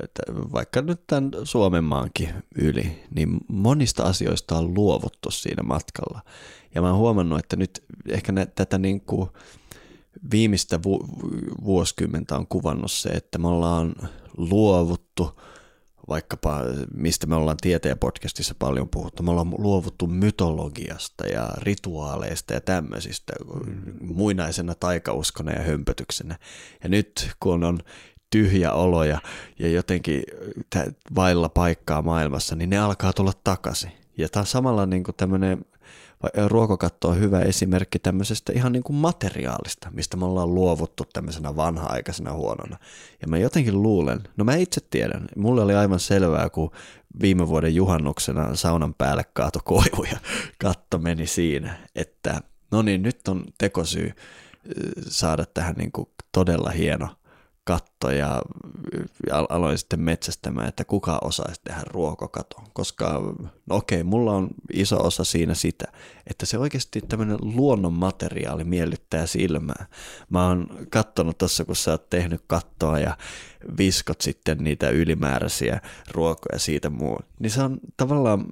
että 0.04 0.22
vaikka 0.28 0.82
nyt 0.82 1.08
tämän 1.08 1.32
Suomen 1.44 1.84
maankin 1.84 2.30
yli, 2.56 3.04
niin 3.16 3.38
monista 3.48 4.04
asioista 4.04 4.58
on 4.58 4.74
luovuttu 4.74 5.32
siinä 5.32 5.64
matkalla. 5.64 6.22
Ja 6.76 6.82
mä 6.82 6.90
oon 6.90 7.00
huomannut, 7.00 7.40
että 7.40 7.56
nyt 7.56 7.84
ehkä 8.10 8.32
nä, 8.32 8.46
tätä 8.46 8.78
niin 8.78 9.02
kuin 9.02 9.30
viimeistä 10.32 10.80
vu- 10.84 11.08
vuosikymmentä 11.64 12.38
on 12.38 12.48
kuvannut 12.48 12.92
se, 12.92 13.10
että 13.10 13.38
me 13.38 13.48
ollaan 13.48 13.96
luovuttu 14.38 15.40
vaikkapa, 16.10 16.62
mistä 16.94 17.28
me 17.28 17.36
ollaan 17.36 17.58
tieteen 17.62 18.00
podcastissa 18.00 18.56
paljon 18.60 18.90
puhuttu, 18.90 19.24
me 19.24 19.32
ollaan 19.32 19.54
luovuttu 19.58 20.08
mytologiasta 20.08 21.28
ja 21.28 21.50
rituaaleista 21.58 22.54
ja 22.54 22.62
tämmöisistä 22.62 23.34
mm. 23.66 23.82
muinaisena 24.02 24.76
taikauskona 24.76 25.52
ja 25.52 25.62
hömpötyksenä. 25.62 26.38
Ja 26.84 26.90
nyt 26.90 27.32
kun 27.40 27.64
on 27.64 27.80
tyhjä 28.30 28.72
olo 28.72 29.04
ja, 29.04 29.20
ja 29.60 29.70
jotenkin 29.70 30.24
vailla 31.16 31.50
paikkaa 31.50 32.02
maailmassa, 32.02 32.56
niin 32.56 32.70
ne 32.70 32.78
alkaa 32.78 33.14
tulla 33.14 33.34
takaisin. 33.44 33.92
Ja 34.18 34.30
tämä 34.30 34.42
on 34.42 34.48
samalla 34.48 34.86
niin 34.86 35.04
kuin 35.04 35.16
tämmöinen 35.16 35.66
ruokokatto 36.48 37.10
on 37.10 37.20
hyvä 37.20 37.42
esimerkki 37.42 38.00
tämmöisestä 38.00 38.54
ihan 38.54 38.72
niin 38.72 38.84
kuin 38.84 38.96
materiaalista, 38.96 39.92
mistä 39.92 40.18
me 40.18 40.26
ollaan 40.26 40.56
luovuttu 40.56 41.06
tämmöisenä 41.14 41.56
vanha-aikaisena 41.56 42.34
huonona. 42.34 42.78
Ja 43.22 43.28
mä 43.28 43.38
jotenkin 43.38 43.84
luulen, 43.84 44.22
no 44.38 44.44
mä 44.44 44.56
itse 44.56 44.82
tiedän, 44.90 45.28
mulle 45.36 45.62
oli 45.62 45.76
aivan 45.76 46.00
selvää, 46.00 46.50
kun 46.50 46.72
viime 47.22 47.48
vuoden 47.48 47.76
juhannuksena 47.76 48.56
saunan 48.56 48.94
päälle 48.94 49.24
kaato 49.34 49.60
koivu 49.64 50.04
ja 50.12 50.18
katto 50.58 50.98
meni 50.98 51.28
siinä, 51.28 51.78
että 51.96 52.42
no 52.72 52.82
niin, 52.82 53.02
nyt 53.02 53.28
on 53.28 53.44
tekosyy 53.58 54.12
saada 55.08 55.46
tähän 55.46 55.76
niin 55.76 55.92
kuin 55.92 56.10
todella 56.32 56.70
hieno 56.70 57.08
katto 57.70 58.12
ja 58.12 58.42
aloin 59.50 59.78
sitten 59.78 60.00
metsästämään, 60.02 60.68
että 60.68 60.86
kuka 60.86 61.20
osaisi 61.22 61.62
tehdä 61.64 61.82
ruokokaton. 61.88 62.64
Koska 62.74 63.22
no 63.66 63.76
okei, 63.76 64.04
mulla 64.04 64.32
on 64.32 64.50
iso 64.74 65.04
osa 65.04 65.24
siinä 65.24 65.54
sitä, 65.54 65.86
että 66.28 66.46
se 66.46 66.58
oikeasti 66.58 67.02
tämmöinen 67.02 67.38
luonnon 67.42 67.94
materiaali 67.94 68.64
miellyttää 68.64 69.26
silmää. 69.26 69.86
Mä 70.30 70.48
oon 70.48 70.68
kattonut 70.90 71.38
tuossa, 71.38 71.66
kun 71.66 71.76
sä 71.76 71.92
oot 71.92 72.10
tehnyt 72.10 72.42
kattoa 72.48 73.00
ja 73.00 73.18
viskot 73.78 74.22
sitten 74.22 74.58
niitä 74.58 74.90
ylimääräisiä 74.90 75.82
ruokoja 76.12 76.60
siitä 76.60 76.90
muu. 76.90 77.20
Niin 77.40 77.52
se 77.52 77.62
on 77.62 77.78
tavallaan 77.98 78.46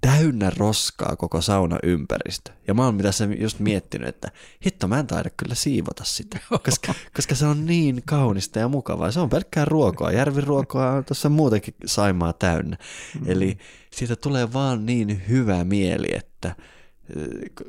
täynnä 0.00 0.50
roskaa 0.56 1.16
koko 1.16 1.40
sauna 1.40 1.78
ympäristö. 1.82 2.52
Ja 2.66 2.74
mä 2.74 2.84
oon 2.84 2.94
mitä 2.94 3.12
se 3.12 3.24
just 3.24 3.58
miettinyt, 3.58 4.08
että 4.08 4.30
hitto 4.66 4.88
mä 4.88 4.98
en 4.98 5.06
taida 5.06 5.30
kyllä 5.36 5.54
siivota 5.54 6.04
sitä, 6.04 6.38
koska, 6.66 6.94
koska 7.16 7.34
se 7.34 7.46
on 7.46 7.66
niin 7.66 8.02
kaunista 8.04 8.58
ja 8.58 8.68
mukavaa. 8.68 9.10
Se 9.10 9.20
on 9.20 9.30
pelkkää 9.30 9.64
ruokoa. 9.64 10.12
Järviruokoa 10.12 10.90
on 10.90 11.04
tuossa 11.04 11.28
muutenkin 11.28 11.74
saimaa 11.84 12.32
täynnä. 12.32 12.76
Mm. 13.20 13.30
Eli 13.30 13.58
siitä 13.90 14.16
tulee 14.16 14.52
vaan 14.52 14.86
niin 14.86 15.22
hyvä 15.28 15.64
mieli, 15.64 16.08
että 16.16 16.54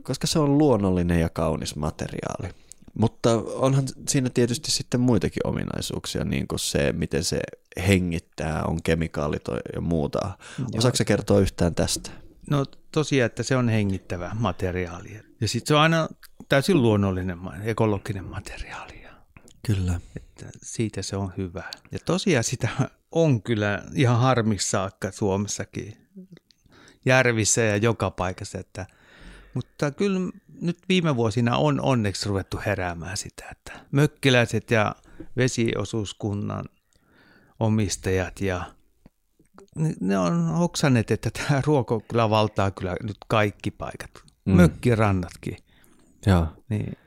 koska 0.03 0.27
se 0.27 0.39
on 0.39 0.57
luonnollinen 0.57 1.19
ja 1.19 1.29
kaunis 1.29 1.75
materiaali. 1.75 2.49
Mutta 2.93 3.35
onhan 3.35 3.83
siinä 4.07 4.29
tietysti 4.29 4.71
sitten 4.71 4.99
muitakin 4.99 5.47
ominaisuuksia, 5.47 6.25
niin 6.25 6.47
kuin 6.47 6.59
se, 6.59 6.93
miten 6.93 7.23
se 7.23 7.39
hengittää, 7.87 8.63
on 8.63 8.83
kemikaalit 8.83 9.43
ja 9.75 9.81
muuta. 9.81 10.31
Osaatko 10.77 11.03
kertoa 11.05 11.39
yhtään 11.39 11.75
tästä? 11.75 12.11
No 12.49 12.65
tosiaan, 12.91 13.25
että 13.25 13.43
se 13.43 13.55
on 13.55 13.69
hengittävä 13.69 14.31
materiaali. 14.39 15.19
Ja 15.41 15.47
sitten 15.47 15.67
se 15.67 15.75
on 15.75 15.81
aina 15.81 16.07
täysin 16.49 16.81
luonnollinen, 16.81 17.39
ekologinen 17.63 18.25
materiaali. 18.25 18.99
Kyllä. 19.67 19.99
Että 20.15 20.45
siitä 20.63 21.01
se 21.01 21.15
on 21.15 21.33
hyvä. 21.37 21.63
Ja 21.91 21.99
tosiaan 22.05 22.43
sitä 22.43 22.69
on 23.11 23.41
kyllä 23.41 23.83
ihan 23.93 24.19
harmissa 24.19 24.69
saakka 24.69 25.11
Suomessakin 25.11 25.97
järvissä 27.05 27.61
ja 27.61 27.77
joka 27.77 28.11
paikassa. 28.11 28.59
Että, 28.59 28.85
mutta 29.53 29.91
kyllä 29.91 30.19
nyt 30.61 30.77
viime 30.89 31.15
vuosina 31.15 31.57
on 31.57 31.81
onneksi 31.81 32.29
ruvettu 32.29 32.59
heräämään 32.65 33.17
sitä, 33.17 33.45
että 33.51 33.79
mökkiläiset 33.91 34.71
ja 34.71 34.95
vesiosuuskunnan 35.37 36.65
omistajat 37.59 38.41
ja 38.41 38.63
ne 39.99 40.17
on 40.17 40.47
hoksaneet, 40.47 41.11
että 41.11 41.29
tämä 41.31 41.61
ruoko 41.65 41.99
kyllä 41.99 42.29
valtaa 42.29 42.71
kyllä 42.71 42.95
nyt 43.03 43.17
kaikki 43.27 43.71
paikat, 43.71 44.11
mm. 44.45 44.53
mökkirannatkin. 44.53 45.57
Joo. 46.25 46.47
Niin. 46.69 46.97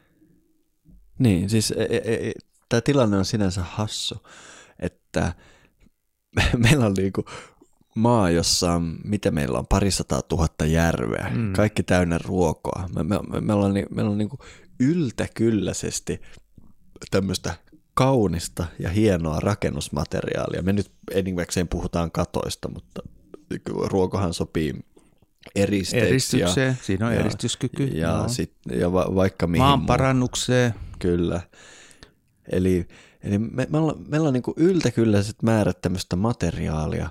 Niin, 1.19 1.51
siis 1.51 1.71
e, 1.71 1.83
e, 1.83 1.97
e, 1.97 2.33
tämä 2.69 2.81
tilanne 2.81 3.17
on 3.17 3.25
sinänsä 3.25 3.63
hassu, 3.63 4.27
että 4.79 5.35
meillä 6.65 6.87
on 6.87 6.95
niinku 6.95 7.25
maa, 7.95 8.31
jossa 8.31 8.81
mitä 9.05 9.31
meillä 9.31 9.59
on, 9.59 9.67
parisataa 9.67 10.23
tuhatta 10.23 10.67
järveä, 10.67 11.31
mm. 11.35 11.53
kaikki 11.53 11.83
täynnä 11.83 12.19
ruokoa. 12.25 12.89
Me, 12.95 13.03
me, 13.03 13.19
me, 13.29 13.41
meillä 13.41 13.67
on, 13.67 13.75
meillä 13.91 14.11
on 14.11 14.19
niinku 14.19 14.39
yltäkylläisesti 14.81 16.21
tämmöistä 17.11 17.55
kaunista 17.95 18.67
ja 18.79 18.91
hienoa 18.91 19.41
rakennusmateriaalia. 19.41 20.63
Me 20.63 20.73
nyt 20.73 20.93
enimmäkseen 21.11 21.69
puhutaan 21.69 22.11
katoista, 22.11 22.69
mutta 22.69 23.03
ruokohan 23.85 24.35
sopii 24.35 24.75
eristeiksi. 25.55 26.09
Eristykseen, 26.09 26.69
ja, 26.69 26.75
siinä 26.83 27.07
on 27.07 27.13
ja, 27.13 27.21
eristyskyky. 27.21 27.85
Ja, 27.85 28.17
no. 28.17 28.29
sit, 28.29 28.53
ja 28.71 28.93
va, 28.93 29.15
vaikka 29.15 29.47
mihin 29.47 29.63
Maan 29.63 29.87
parannukseen. 29.87 30.75
Kyllä. 30.99 31.41
Eli, 32.53 32.89
eli 33.23 33.39
me, 33.39 33.67
me 33.71 33.79
ollaan, 33.79 34.05
meillä 34.09 34.29
on 34.29 34.35
niin 34.35 34.43
yltäkylläiset 34.57 35.43
määrät 35.43 35.81
tämmöistä 35.81 36.17
materiaalia, 36.17 37.11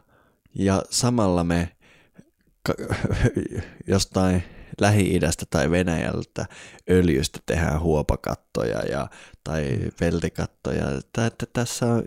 ja 0.55 0.81
samalla 0.89 1.43
me 1.43 1.69
jostain 3.87 4.43
Lähi-idästä 4.81 5.45
tai 5.49 5.71
Venäjältä 5.71 6.45
öljystä 6.89 7.39
tehdään 7.45 7.81
huopakattoja 7.81 8.79
ja, 8.79 9.07
tai 9.43 9.79
veltikattoja. 10.01 10.85
Että 11.27 11.45
tässä 11.53 11.85
on, 11.85 12.03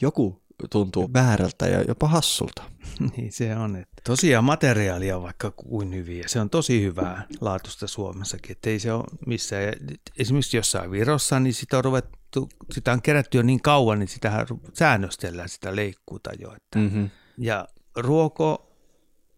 joku 0.00 0.42
tuntuu 0.70 1.10
väärältä 1.14 1.66
ja 1.66 1.82
jopa 1.82 2.08
hassulta. 2.08 2.62
niin 3.16 3.32
se 3.32 3.56
on. 3.56 3.76
Että 3.76 4.02
tosiaan 4.04 4.44
materiaalia 4.44 5.16
on 5.16 5.22
vaikka 5.22 5.50
kuin 5.50 5.94
hyviä. 5.94 6.24
Se 6.26 6.40
on 6.40 6.50
tosi 6.50 6.82
hyvää 6.82 7.26
laatusta 7.40 7.86
Suomessakin. 7.86 8.52
Että 8.52 8.70
ei 8.70 8.78
se 8.78 8.92
ole 8.92 9.04
missään. 9.26 9.74
Esimerkiksi 10.18 10.56
jossain 10.56 10.90
Virossa, 10.90 11.40
niin 11.40 11.54
sitä 11.54 11.78
on 11.78 11.84
ruvettu, 11.84 12.48
sitä 12.70 12.92
on 12.92 13.02
kerätty 13.02 13.38
jo 13.38 13.42
niin 13.42 13.62
kauan, 13.62 13.98
niin 13.98 14.08
sitä 14.08 14.46
säännöstellään 14.72 15.48
sitä 15.48 15.76
leikkuuta 15.76 16.30
jo. 16.38 16.54
Että. 16.54 16.78
Mm-hmm. 16.78 17.10
Ja 17.38 17.68
ruoko 17.96 18.72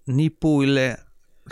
nipuille 0.07 0.96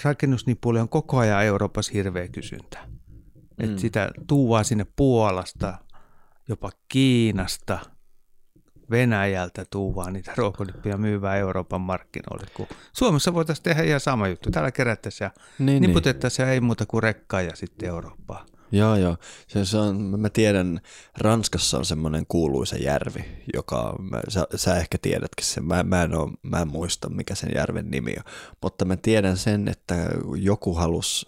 rakennusnipuille 0.05 0.81
on 0.81 0.89
koko 0.89 1.19
ajan 1.19 1.45
Euroopassa 1.45 1.93
hirveä 1.93 2.29
kysyntä. 2.29 2.79
Mm. 2.87 3.65
Et 3.65 3.79
sitä 3.79 4.11
tuuvaa 4.27 4.65
sinne 4.65 4.87
Puolasta, 4.97 5.79
jopa 6.49 6.71
Kiinasta, 6.89 7.79
Venäjältä 8.91 9.65
tuuvaa 9.71 10.11
niitä 10.11 10.33
ruokonippuja 10.37 10.99
myyvää 10.99 11.37
Euroopan 11.37 11.81
markkinoille. 11.81 12.47
Kun 12.55 12.67
Suomessa 12.93 13.35
voitaisiin 13.35 13.65
tehdä 13.65 13.83
ihan 13.83 14.01
sama 14.01 14.29
juttu. 14.29 14.51
Täällä 14.51 14.71
kerättäisiin 14.71 15.27
ja 15.27 15.43
niin, 15.59 15.83
niputettaisiin 15.83 16.47
niin. 16.47 16.53
ei 16.53 16.61
muuta 16.61 16.87
kuin 16.87 17.03
rekkaa 17.03 17.43
ja 17.43 17.57
sitten 17.57 17.89
Eurooppaa. 17.89 18.47
Joo, 18.73 18.97
joo. 18.97 19.17
Se, 19.49 19.65
se 19.65 19.79
on, 19.79 20.21
mä 20.21 20.29
tiedän, 20.29 20.81
Ranskassa 21.19 21.79
on 21.79 21.85
semmoinen 21.85 22.25
kuuluisa 22.29 22.77
järvi, 22.77 23.25
joka, 23.55 23.97
mä, 24.11 24.21
sä, 24.29 24.47
sä 24.55 24.77
ehkä 24.77 24.99
tiedätkin 25.03 25.47
sen, 25.47 25.65
mä, 25.65 25.83
mä, 25.83 26.03
en 26.03 26.15
ole, 26.15 26.33
mä 26.43 26.61
en 26.61 26.69
muista 26.69 27.11
mikä 27.11 27.35
sen 27.35 27.51
järven 27.55 27.91
nimi 27.91 28.15
on, 28.19 28.33
mutta 28.63 28.85
mä 28.85 28.97
tiedän 28.97 29.37
sen, 29.37 29.69
että 29.69 29.95
joku 30.37 30.75
halusi 30.75 31.27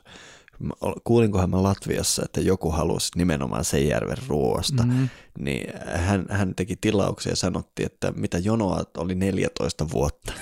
kuulinkohan 1.04 1.50
mä 1.50 1.62
Latviassa, 1.62 2.22
että 2.24 2.40
joku 2.40 2.70
halusi 2.70 3.10
nimenomaan 3.16 3.64
sen 3.64 3.88
järven 3.88 4.16
ruoasta, 4.28 4.82
mm-hmm. 4.82 5.08
niin 5.38 5.72
hän, 5.94 6.26
hän 6.30 6.54
teki 6.54 6.76
tilauksia 6.76 7.32
ja 7.32 7.36
sanotti, 7.36 7.84
että 7.84 8.12
mitä 8.16 8.38
jonoa 8.38 8.84
oli 8.96 9.14
14 9.14 9.90
vuotta. 9.90 10.32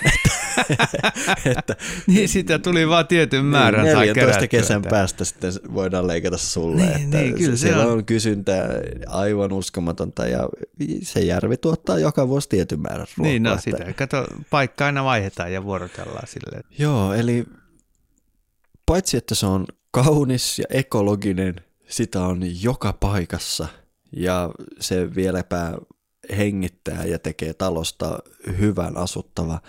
että, 1.58 1.76
niin 2.06 2.28
sitä 2.28 2.58
tuli 2.58 2.88
vaan 2.88 3.06
tietyn 3.06 3.44
määrän 3.44 3.84
niin, 3.84 3.96
14 3.96 4.48
kesän 4.48 4.82
päästä 4.82 5.24
sitten 5.24 5.52
voidaan 5.74 6.06
leikata 6.06 6.38
sulle. 6.38 6.82
Niin, 6.82 7.04
että 7.04 7.18
niin, 7.18 7.34
kyllä 7.34 7.56
siellä 7.56 7.86
on. 7.86 7.92
on 7.92 8.04
kysyntää 8.04 8.68
aivan 9.06 9.52
uskomatonta 9.52 10.26
ja 10.26 10.48
se 11.02 11.20
järvi 11.20 11.56
tuottaa 11.56 11.98
joka 11.98 12.28
vuosi 12.28 12.48
tietyn 12.48 12.80
määrän 12.80 13.06
ruokaa. 13.16 13.30
Niin, 13.30 13.42
no 13.42 13.58
sitä. 13.58 13.92
Kato, 13.92 14.26
paikka 14.50 14.86
aina 14.86 15.04
vaihdetaan 15.04 15.52
ja 15.52 15.64
vuorotellaan 15.64 16.26
silleen. 16.26 16.64
Joo, 16.78 17.14
eli 17.14 17.44
paitsi 18.92 19.16
että 19.16 19.34
se 19.34 19.46
on 19.46 19.66
kaunis 19.90 20.58
ja 20.58 20.64
ekologinen, 20.70 21.56
sitä 21.88 22.26
on 22.26 22.62
joka 22.62 22.92
paikassa 22.92 23.68
ja 24.16 24.50
se 24.80 25.14
vieläpä 25.14 25.72
hengittää 26.36 27.04
ja 27.04 27.18
tekee 27.18 27.54
talosta 27.54 28.18
hyvän 28.58 28.96
asuttava. 28.96 29.60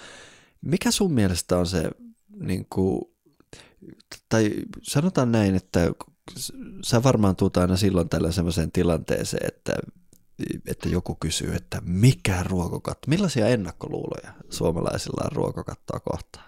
Mikä 0.61 0.91
sun 0.91 1.13
mielestä 1.13 1.57
on 1.57 1.67
se, 1.67 1.91
niin 2.39 2.65
kuin, 2.69 3.01
tai 4.29 4.51
sanotaan 4.81 5.31
näin, 5.31 5.55
että 5.55 5.91
sä 6.85 7.03
varmaan 7.03 7.35
tuut 7.35 7.57
aina 7.57 7.77
silloin 7.77 8.09
tällä 8.09 8.31
sellaiseen 8.31 8.71
tilanteeseen, 8.71 9.47
että, 9.47 9.73
että 10.67 10.89
joku 10.89 11.15
kysyy, 11.15 11.55
että 11.55 11.81
mikä 11.85 12.43
ruokokatto, 12.43 13.09
millaisia 13.09 13.47
ennakkoluuloja 13.47 14.33
suomalaisilla 14.49 15.23
on 15.25 15.35
ruokokattoa 15.35 15.99
kohtaan? 15.99 16.45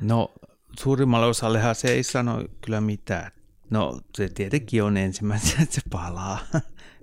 No 0.00 0.34
suurimmalle 0.80 1.26
osallehan 1.26 1.74
se 1.74 1.88
ei 1.88 2.02
sano 2.02 2.44
kyllä 2.60 2.80
mitään. 2.80 3.32
No 3.70 4.00
se 4.16 4.28
tietenkin 4.28 4.82
on 4.82 4.96
ensimmäisenä, 4.96 5.62
että 5.62 5.74
se 5.74 5.80
palaa. 5.90 6.38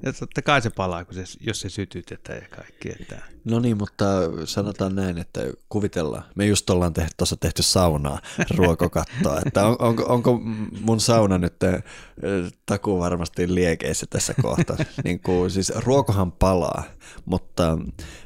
Ja 0.04 0.14
totta 0.14 0.42
kai 0.42 0.62
se 0.62 0.70
palaa, 0.70 1.06
kun 1.06 1.14
se, 1.14 1.24
jos 1.40 1.62
se 1.62 1.70
sytytetään 1.70 2.40
ja 2.42 2.48
kaikki. 2.56 2.90
Että... 2.90 3.16
No 3.46 3.60
niin, 3.60 3.78
mutta 3.78 4.06
sanotaan 4.46 4.96
näin, 4.96 5.18
että 5.18 5.42
kuvitellaan. 5.70 6.24
Me 6.36 6.46
just 6.46 6.70
ollaan 6.70 6.94
tehty, 6.94 7.12
tuossa 7.18 7.38
tehty 7.38 7.64
saunaa, 7.64 8.20
ruokokattoa. 8.58 9.42
että 9.46 9.66
on, 9.66 9.76
onko, 9.80 10.04
onko 10.04 10.42
mun 10.82 11.00
sauna 11.00 11.38
nyt 11.38 11.56
takuu 12.66 13.00
varmasti 13.00 13.56
liekeissä 13.56 14.06
tässä 14.10 14.34
kohtaa. 14.42 14.78
niin 15.04 15.20
kuin, 15.20 15.52
siis 15.52 15.72
ruokohan 15.76 16.32
palaa, 16.32 16.84
mutta 17.26 17.78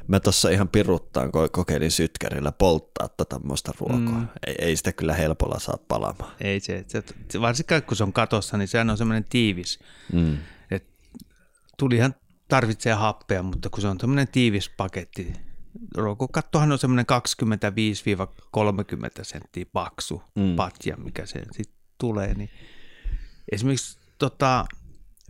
mä 0.08 0.20
tuossa 0.20 0.50
ihan 0.50 0.68
piruttaan 0.68 1.32
kokeilin 1.52 1.90
sytkärillä 1.90 2.52
polttaa 2.52 3.08
tätä 3.08 3.24
tämmöistä 3.24 3.72
ruokoa. 3.80 4.18
Mm. 4.18 4.28
Ei, 4.46 4.54
ei 4.58 4.76
sitä 4.76 4.92
kyllä 4.92 5.14
helpolla 5.14 5.58
saa 5.58 5.78
palaamaan. 5.88 6.32
Ei 6.40 6.60
se, 6.60 6.84
se, 6.88 7.02
varsinkaan 7.40 7.82
kun 7.82 7.96
se 7.96 8.04
on 8.04 8.12
katossa, 8.12 8.56
niin 8.56 8.68
sehän 8.68 8.90
on 8.90 8.98
semmoinen 8.98 9.24
tiivis. 9.30 9.78
Mm 10.12 10.36
tulihan 11.76 12.14
tarvitsee 12.48 12.92
happea, 12.92 13.42
mutta 13.42 13.70
kun 13.70 13.80
se 13.80 13.88
on 13.88 13.98
tämmöinen 13.98 14.28
tiivis 14.28 14.70
paketti, 14.76 15.32
ruokokattohan 15.94 16.72
on 16.72 16.78
semmoinen 16.78 17.06
25-30 19.20 19.22
senttiä 19.22 19.66
paksu 19.72 20.22
mm. 20.34 20.56
patja, 20.56 20.96
mikä 20.96 21.26
se 21.26 21.42
sitten 21.52 21.78
tulee, 21.98 22.34
niin 22.34 22.50
esimerkiksi 23.52 23.98
tota, 24.18 24.64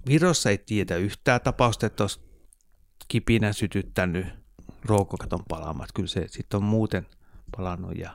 Virossa 0.08 0.50
ei 0.50 0.58
tiedä 0.58 0.96
yhtään 0.96 1.40
tapausta, 1.40 1.86
että 1.86 2.04
olisi 2.04 2.20
kipinä 3.08 3.52
sytyttänyt 3.52 4.26
ruokokaton 4.84 5.44
palaamat. 5.48 5.88
Kyllä 5.94 6.08
se 6.08 6.28
sitten 6.28 6.58
on 6.58 6.64
muuten 6.64 7.06
palannut 7.56 7.98
ja 7.98 8.10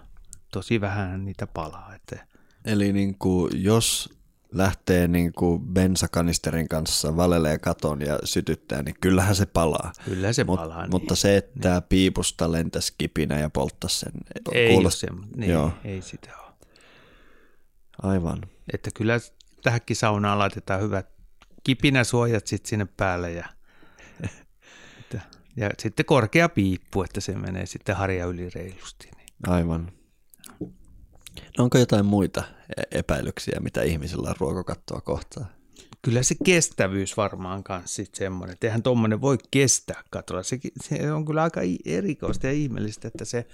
tosi 0.51 0.81
vähän 0.81 1.25
niitä 1.25 1.47
palaa. 1.47 1.95
Että 1.95 2.27
Eli 2.65 2.93
niin 2.93 3.17
kuin, 3.17 3.63
jos 3.63 4.20
lähtee 4.51 5.07
niin 5.07 5.33
kuin 5.33 5.61
bensakanisterin 5.61 6.67
kanssa 6.69 7.15
valelee 7.15 7.57
katon 7.57 8.01
ja 8.01 8.19
sytyttää, 8.23 8.83
niin 8.83 8.95
kyllähän 9.01 9.35
se 9.35 9.45
palaa. 9.45 9.91
kyllä 10.05 10.33
se 10.33 10.43
Mut, 10.43 10.59
palaa. 10.59 10.87
mutta 10.87 11.11
niin. 11.13 11.17
se, 11.17 11.37
että 11.37 11.81
piipusta 11.89 12.51
lentäisi 12.51 12.93
kipinä 12.97 13.39
ja 13.39 13.49
polttaisi 13.49 13.99
sen. 13.99 14.11
ei, 14.51 14.75
kuulost- 14.77 14.83
ole 14.83 15.11
semmo- 15.11 15.27
niin, 15.35 15.51
Joo. 15.51 15.71
ei 15.83 16.01
sitä 16.01 16.29
ole. 16.37 16.51
Aivan. 18.01 18.41
Että 18.73 18.89
kyllä 18.95 19.19
tähänkin 19.63 19.95
saunaan 19.95 20.39
laitetaan 20.39 20.81
hyvät 20.81 21.07
kipinäsuojat 21.63 22.47
sitten 22.47 22.69
sinne 22.69 22.87
päälle 22.97 23.31
ja, 23.31 23.45
että, 24.99 25.21
ja 25.55 25.69
sitten 25.79 26.05
korkea 26.05 26.49
piippu, 26.49 27.03
että 27.03 27.21
se 27.21 27.35
menee 27.35 27.65
sitten 27.65 27.95
harja 27.95 28.25
yli 28.25 28.49
reilusti. 28.49 29.09
Niin. 29.17 29.27
Aivan. 29.47 29.91
No 31.57 31.63
onko 31.63 31.77
jotain 31.77 32.05
muita 32.05 32.43
e- 32.77 32.97
epäilyksiä, 32.99 33.59
mitä 33.59 33.81
ihmisillä 33.81 34.29
on 34.29 34.35
ruokakattoa 34.39 35.01
kohtaan? 35.01 35.47
Kyllä 36.01 36.23
se 36.23 36.35
kestävyys 36.45 37.17
varmaan 37.17 37.63
kanssa 37.63 37.95
sitten 37.95 38.17
semmoinen, 38.17 38.53
että 38.53 38.67
eihän 38.67 38.83
tuommoinen 38.83 39.21
voi 39.21 39.37
kestää 39.51 40.03
katolla. 40.09 40.43
Se, 40.43 40.59
se 40.83 41.11
on 41.11 41.25
kyllä 41.25 41.43
aika 41.43 41.61
erikoista 41.85 42.47
ja 42.47 42.53
ihmeellistä, 42.53 43.07
että 43.07 43.25
se 43.25 43.47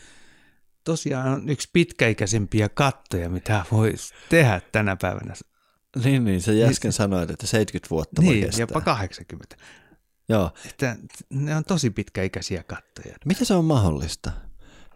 tosiaan 0.84 1.28
on 1.34 1.50
yksi 1.50 1.70
pitkäikäisempiä 1.74 2.70
kattoja, 2.70 3.30
mitä 3.30 3.66
voi 3.72 3.94
tehdä 4.30 4.62
tänä 4.72 4.96
päivänä. 5.02 5.34
Niin, 6.04 6.24
niin, 6.26 6.42
sä 6.42 6.52
äsken 6.70 6.94
sanoit, 6.94 7.30
että 7.30 7.48
70 7.48 7.90
vuotta 7.90 8.22
voi 8.22 8.34
Niin, 8.34 8.46
kestää. 8.46 8.64
jopa 8.64 8.82
80. 8.82 9.56
Joo. 10.30 10.52
Että 10.66 10.96
ne 11.30 11.56
on 11.56 11.64
tosi 11.64 11.90
pitkäikäisiä 11.90 12.64
kattoja. 12.64 13.16
Miten 13.26 13.46
se 13.46 13.54
on 13.54 13.66
mahdollista? 13.66 14.32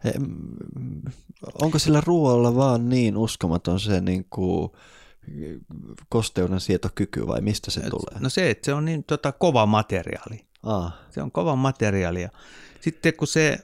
E, 0.05 0.11
mm, 0.19 1.01
Onko 1.61 1.79
sillä 1.79 2.01
ruoalla 2.05 2.55
vaan 2.55 2.89
niin 2.89 3.17
uskomaton 3.17 3.79
se 3.79 4.01
niin 4.01 4.25
kuin 4.29 4.69
kosteuden 6.09 6.59
sietokyky 6.59 7.27
vai 7.27 7.41
mistä 7.41 7.71
se 7.71 7.81
tulee? 7.89 8.19
No 8.19 8.29
se, 8.29 8.49
että 8.49 8.65
se 8.65 8.73
on 8.73 8.85
niin 8.85 9.03
tota, 9.03 9.31
kova 9.31 9.65
materiaali. 9.65 10.45
Ah, 10.63 10.93
Se 11.09 11.21
on 11.21 11.31
kova 11.31 11.55
materiaali. 11.55 12.27
Sitten 12.81 13.13
kun 13.13 13.27
se 13.27 13.59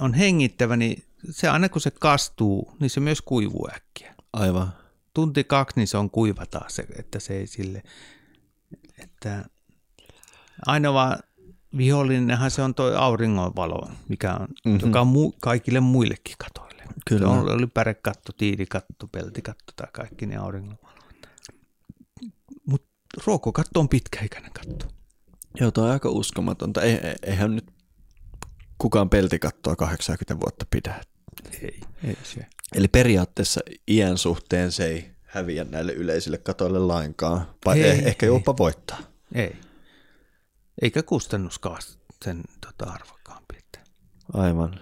on 0.00 0.14
hengittävä, 0.14 0.76
niin 0.76 1.04
se 1.30 1.48
aina 1.48 1.68
kun 1.68 1.80
se 1.80 1.90
kastuu, 1.90 2.72
niin 2.80 2.90
se 2.90 3.00
myös 3.00 3.22
kuivuu 3.22 3.68
äkkiä. 3.76 4.14
aivan. 4.32 4.72
Tunti 5.14 5.44
kaksi, 5.44 5.76
niin 5.76 5.88
se 5.88 5.96
on 5.98 6.10
kuiva 6.10 6.46
taas, 6.46 6.76
se- 6.76 6.86
että 6.98 7.18
se 7.20 7.36
ei 7.36 7.46
sille, 7.46 7.82
että 8.98 9.44
ainoa 10.66 11.16
vihollinenhan 11.78 12.50
se 12.50 12.62
on 12.62 12.74
tuo 12.74 12.86
auringonvalo, 12.96 13.90
mikä 14.08 14.34
on, 14.34 14.40
Mhm. 14.40 14.48
mm-hmm. 14.74 14.86
joka 14.88 15.00
on 15.00 15.08
mu- 15.08 15.36
kaikille 15.40 15.80
muillekin 15.80 16.34
katoille. 16.38 16.82
Kyllä. 17.06 17.20
Se 17.20 17.26
on, 17.26 17.50
oli 17.52 17.66
pärekatto, 17.66 18.32
tiilikatto, 18.32 19.06
peltikatto 19.12 19.72
tai 19.76 19.88
kaikki 19.92 20.26
ne 20.26 20.36
auringonvalo. 20.36 20.88
Mutta 22.66 22.88
ruokokatto 23.26 23.80
on 23.80 23.88
pitkäikäinen 23.88 24.52
katto. 24.52 24.86
Joo, 25.60 25.70
tuo 25.70 25.84
on 25.84 25.90
aika 25.90 26.08
uskomatonta. 26.10 26.82
Ei, 26.82 26.92
ei- 26.92 27.14
eihän 27.22 27.54
nyt 27.54 27.70
kukaan 28.78 29.10
peltikattoa 29.10 29.76
80 29.76 30.40
vuotta 30.40 30.66
pidä. 30.70 31.00
Ei, 31.62 31.80
ei 32.04 32.16
se. 32.22 32.46
Eli 32.74 32.88
periaatteessa 32.88 33.60
iän 33.88 34.18
suhteen 34.18 34.72
se 34.72 34.84
ei 34.86 35.10
häviä 35.22 35.64
näille 35.64 35.92
yleisille 35.92 36.38
katoille 36.38 36.78
lainkaan. 36.78 37.46
Vai 37.64 37.80
Ei, 37.82 37.90
ei, 37.90 38.02
ehkä 38.08 38.26
ei. 38.26 38.32
jopa 38.32 38.56
voittaa. 38.56 38.98
Ei. 39.34 39.56
Eikä 40.82 41.02
kustannuskaan 41.02 41.82
sen 42.24 42.42
tota, 42.66 42.92
arvokkaampi. 42.92 43.54
Että. 43.58 43.80
Aivan. 44.32 44.80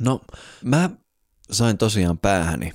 No, 0.00 0.20
mä 0.64 0.90
sain 1.50 1.78
tosiaan 1.78 2.18
päähäni 2.18 2.72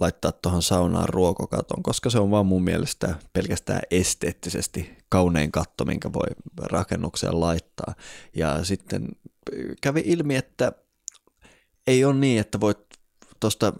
laittaa 0.00 0.32
tuohon 0.32 0.62
saunaan 0.62 1.08
ruokokaton, 1.08 1.82
koska 1.82 2.10
se 2.10 2.18
on 2.18 2.30
vaan 2.30 2.46
mun 2.46 2.64
mielestä 2.64 3.14
pelkästään 3.32 3.80
esteettisesti 3.90 4.96
kaunein 5.08 5.52
katto, 5.52 5.84
minkä 5.84 6.12
voi 6.12 6.28
rakennukseen 6.62 7.40
laittaa. 7.40 7.94
Ja 8.36 8.64
sitten 8.64 9.08
kävi 9.80 10.02
ilmi, 10.04 10.36
että 10.36 10.72
ei 11.86 12.04
ole 12.04 12.14
niin, 12.14 12.40
että 12.40 12.60
voit 12.60 12.78
tuosta 13.40 13.72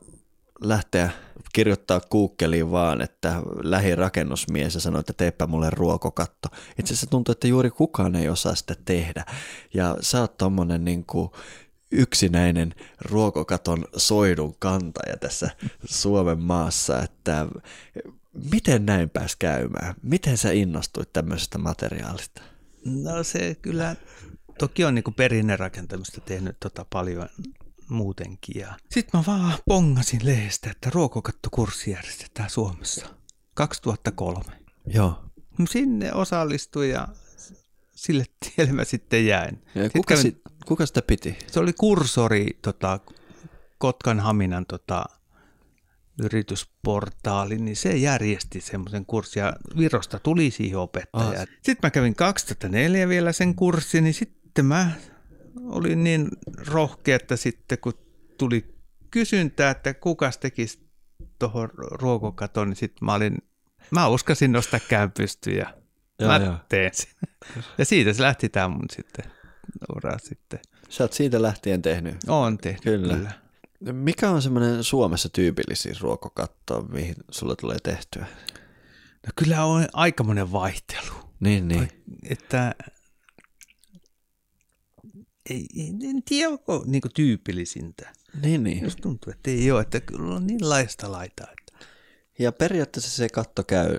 lähteä 0.61 1.11
kirjoittaa 1.53 2.01
Googleen 2.11 2.71
vaan, 2.71 3.01
että 3.03 3.43
lähirakennusmies 3.63 4.75
ja 4.75 4.81
sanoi, 4.81 5.01
että 5.01 5.13
teepä 5.13 5.47
mulle 5.47 5.71
ruokokatto. 5.71 6.49
Itse 6.79 6.95
asiassa 6.95 7.11
tuntuu, 7.11 7.33
että 7.33 7.49
juuri 7.49 7.71
kukaan 7.71 8.17
ei 8.17 8.29
osaa 8.29 8.55
sitä 8.55 8.75
tehdä. 8.85 9.25
Ja 9.75 9.97
sä 10.01 10.21
oot 10.21 10.37
tommonen 10.37 10.85
niin 10.85 11.05
kuin 11.05 11.31
yksinäinen 11.93 12.75
ruokokaton 13.01 13.85
soidun 13.97 14.55
kantaja 14.59 15.17
tässä 15.17 15.51
Suomen 15.85 16.41
maassa, 16.41 17.03
että 17.03 17.47
miten 18.53 18.87
näin 18.87 19.11
pääsi 19.11 19.37
käymään? 19.39 19.95
Miten 20.03 20.39
sä 20.39 20.53
innostuit 20.53 21.13
tämmöisestä 21.13 21.59
materiaalista? 21.59 22.43
No 22.85 23.23
se 23.23 23.57
kyllä, 23.63 23.97
toki 24.59 24.85
on 24.85 24.95
niinku 24.95 25.11
perinnerakentamista 25.11 26.21
tehnyt 26.21 26.57
tota 26.61 26.87
paljon 26.91 27.29
muutenkin. 27.91 28.61
Ja 28.61 28.75
sitten 28.91 29.21
mä 29.21 29.25
vaan 29.27 29.59
pongasin 29.69 30.21
lehdestä, 30.25 30.71
että 30.71 30.91
ruokokattokurssi 30.95 31.91
järjestetään 31.91 32.51
Suomessa 32.51 33.07
2003. 33.55 34.45
Joo. 34.87 35.25
Sinne 35.71 36.13
osallistuin 36.13 36.91
ja 36.91 37.09
sille 37.95 38.25
tielle 38.41 38.73
mä 38.73 38.85
sitten 38.85 39.27
jäin. 39.27 39.63
Ja 39.75 39.83
Sitten 39.83 40.03
kuka, 40.03 40.15
kävin- 40.15 40.23
sit, 40.23 40.41
kuka 40.67 40.87
sitä 40.87 41.03
piti? 41.03 41.39
Se 41.47 41.61
oli 41.61 41.73
kursori 41.73 42.47
tota, 42.63 43.01
Kotkan 43.79 44.21
Haminan 44.21 44.67
tota, 44.67 45.05
yritysportaali, 46.23 47.59
niin 47.59 47.77
se 47.77 47.97
järjesti 47.97 48.61
semmoisen 48.61 49.07
kurssin 49.07 49.41
ja 49.41 49.53
Virosta 49.79 50.19
tuli 50.19 50.51
siihen 50.51 50.79
opettaja. 50.79 51.41
Ah. 51.41 51.47
Sitten 51.63 51.79
mä 51.83 51.91
kävin 51.91 52.15
2004 52.15 53.09
vielä 53.09 53.33
sen 53.33 53.55
kurssin, 53.55 54.05
niin 54.05 54.15
sitten 54.15 54.67
mä 54.67 54.91
olin 55.67 56.05
niin 56.05 56.29
rohkea, 56.67 57.17
että 57.17 57.37
sitten 57.37 57.79
kun 57.79 57.93
tuli 58.39 58.75
kysyntää, 59.11 59.71
että 59.71 59.95
kukas 59.95 60.39
tekisi 60.39 60.79
tuohon 61.39 61.69
ruokokaton, 61.77 62.69
niin 62.69 62.77
sitten 62.77 63.05
mä 63.05 63.15
olin, 63.15 63.39
mä 63.91 64.09
uskasin 64.09 64.53
nostaa 64.53 64.81
käyn 64.89 65.11
pystyyn 65.13 65.57
ja 65.59 65.75
Joo, 66.21 66.29
mä 66.29 66.37
joo. 66.37 66.55
teen 66.69 66.91
sen. 66.95 67.11
Ja 67.79 67.85
siitä 67.85 68.13
se 68.13 68.23
lähti 68.23 68.49
tämä 68.49 68.69
mun 68.69 68.85
sitten 68.93 69.25
ura 69.97 70.19
sitten. 70.19 70.59
Sä 70.89 71.05
oot 71.05 71.13
siitä 71.13 71.43
lähtien 71.43 71.83
tehnyt. 71.83 72.17
On 72.29 72.59
tehty 72.59 72.83
Kyllä. 72.83 73.15
kyllä. 73.15 73.33
Mikä 73.93 74.31
on 74.31 74.43
semmoinen 74.43 74.85
Suomessa 74.85 75.29
tyypillisin 75.29 75.95
ruokokatto, 76.01 76.83
mihin 76.83 77.15
sulle 77.31 77.57
tulee 77.57 77.77
tehtyä? 77.83 78.27
No 79.27 79.33
kyllä 79.37 79.65
on 79.65 79.87
aikamoinen 79.93 80.53
vaihtelu, 80.53 81.13
Niin, 81.41 81.69
niin. 81.69 81.89
että 82.29 82.75
ei, 85.51 85.67
en 86.03 86.23
tiedä, 86.23 86.49
onko 86.51 86.85
niin 86.87 87.03
tyypillisintä. 87.15 88.13
Niin, 88.43 88.65
niin. 88.65 88.85
Jos 88.85 88.97
tuntuu, 88.97 89.33
että 89.33 89.51
ei 89.51 89.71
ole, 89.71 89.81
että 89.81 90.01
kyllä 90.01 90.35
on 90.35 90.47
niin 90.47 90.69
laista 90.71 91.13
laitaa. 91.13 91.47
Että. 91.51 91.87
Ja 92.39 92.53
periaatteessa 92.53 93.11
se 93.11 93.29
katto 93.29 93.65
käy 93.65 93.99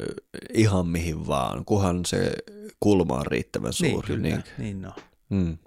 ihan 0.54 0.88
mihin 0.88 1.28
vaan, 1.28 1.66
kunhan 1.66 2.06
se 2.06 2.34
kulma 2.80 3.14
on 3.16 3.26
riittävän 3.26 3.74
Niin, 3.82 3.92
suuri. 3.92 4.08
kyllä, 4.08 4.22
niin. 4.22 4.44
niin 4.58 4.82
no. 4.82 4.94
Mm. 5.30 5.58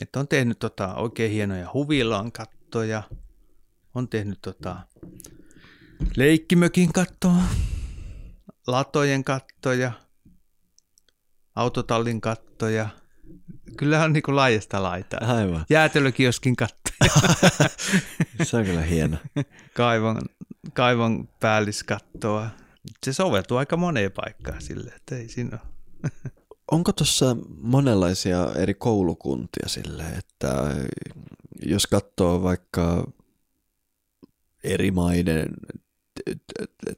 Että 0.00 0.20
on 0.20 0.28
tehnyt 0.28 0.58
tota, 0.58 0.94
oikein 0.94 1.32
hienoja 1.32 1.70
huvilan 1.74 2.32
kattoja, 2.32 3.02
on 3.94 4.08
tehnyt 4.08 4.38
tota, 4.42 4.76
leikkimökin 6.16 6.92
kattoa, 6.92 7.42
latojen 8.66 9.24
kattoja, 9.24 9.92
autotallin 11.54 12.20
kattoja. 12.20 12.88
Kyllä 13.76 14.04
on 14.04 14.12
niin 14.12 14.22
kuin 14.22 14.36
laajasta 14.36 14.82
laitaa. 14.82 15.20
Aivan. 15.36 15.64
Jäätelökioskin 15.70 16.56
kattoja, 16.56 17.12
Se 18.42 18.56
on 18.56 18.64
kyllä 18.64 18.82
hieno. 18.82 19.16
kaivon, 19.74 20.18
kaivon 20.72 21.28
päälliskattoa. 21.40 22.48
Se 23.06 23.12
soveltuu 23.12 23.56
aika 23.56 23.76
moneen 23.76 24.12
paikkaan 24.12 24.62
sille, 24.62 24.90
että 24.96 25.16
ei 25.16 25.28
siinä 25.28 25.58
ole. 25.62 26.10
Onko 26.72 26.92
tuossa 26.92 27.36
monenlaisia 27.60 28.48
eri 28.56 28.74
koulukuntia 28.74 29.68
sille, 29.68 30.02
että 30.04 30.74
jos 31.62 31.86
katsoo 31.86 32.42
vaikka 32.42 33.06
eri 34.64 34.90
maiden 34.90 35.48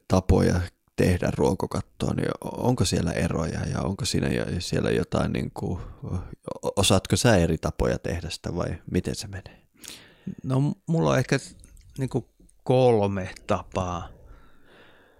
tapoja 0.07 0.61
tehdä 0.95 1.31
ruokokattoa, 1.37 2.13
niin 2.13 2.27
onko 2.41 2.85
siellä 2.85 3.11
eroja 3.11 3.59
ja 3.59 3.81
onko 3.81 4.05
siinä 4.05 4.27
siellä 4.59 4.89
jotain, 4.91 5.33
niin 5.33 5.51
kuin, 5.53 5.79
osaatko 6.75 7.15
sä 7.15 7.35
eri 7.37 7.57
tapoja 7.57 7.99
tehdä 7.99 8.29
sitä 8.29 8.55
vai 8.55 8.77
miten 8.91 9.15
se 9.15 9.27
menee? 9.27 9.61
No 10.43 10.73
mulla 10.87 11.09
on 11.09 11.17
ehkä 11.17 11.39
niin 11.97 12.09
kuin 12.09 12.25
kolme 12.63 13.29
tapaa. 13.47 14.09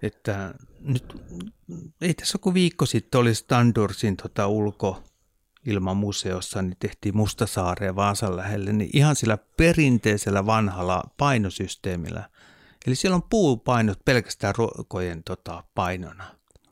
Että 0.02 0.54
nyt 0.80 1.14
ei 2.00 2.14
tässä 2.14 2.38
kuin 2.38 2.54
viikko 2.54 2.86
sitten 2.86 3.20
oli 3.20 3.34
Standursin 3.34 4.16
tota 4.16 4.46
ulko 4.46 5.02
museossa, 5.94 6.62
niin 6.62 6.76
tehtiin 6.78 7.16
Mustasaareen 7.16 7.96
Vaasan 7.96 8.36
lähelle, 8.36 8.72
niin 8.72 8.90
ihan 8.92 9.16
sillä 9.16 9.38
perinteisellä 9.56 10.46
vanhalla 10.46 11.02
painosysteemillä. 11.16 12.30
Eli 12.86 12.94
siellä 12.94 13.14
on 13.16 13.22
puupainot 13.30 13.98
pelkästään 14.04 14.54
ruokojen 14.58 15.22
tota, 15.24 15.64
painona. 15.74 16.24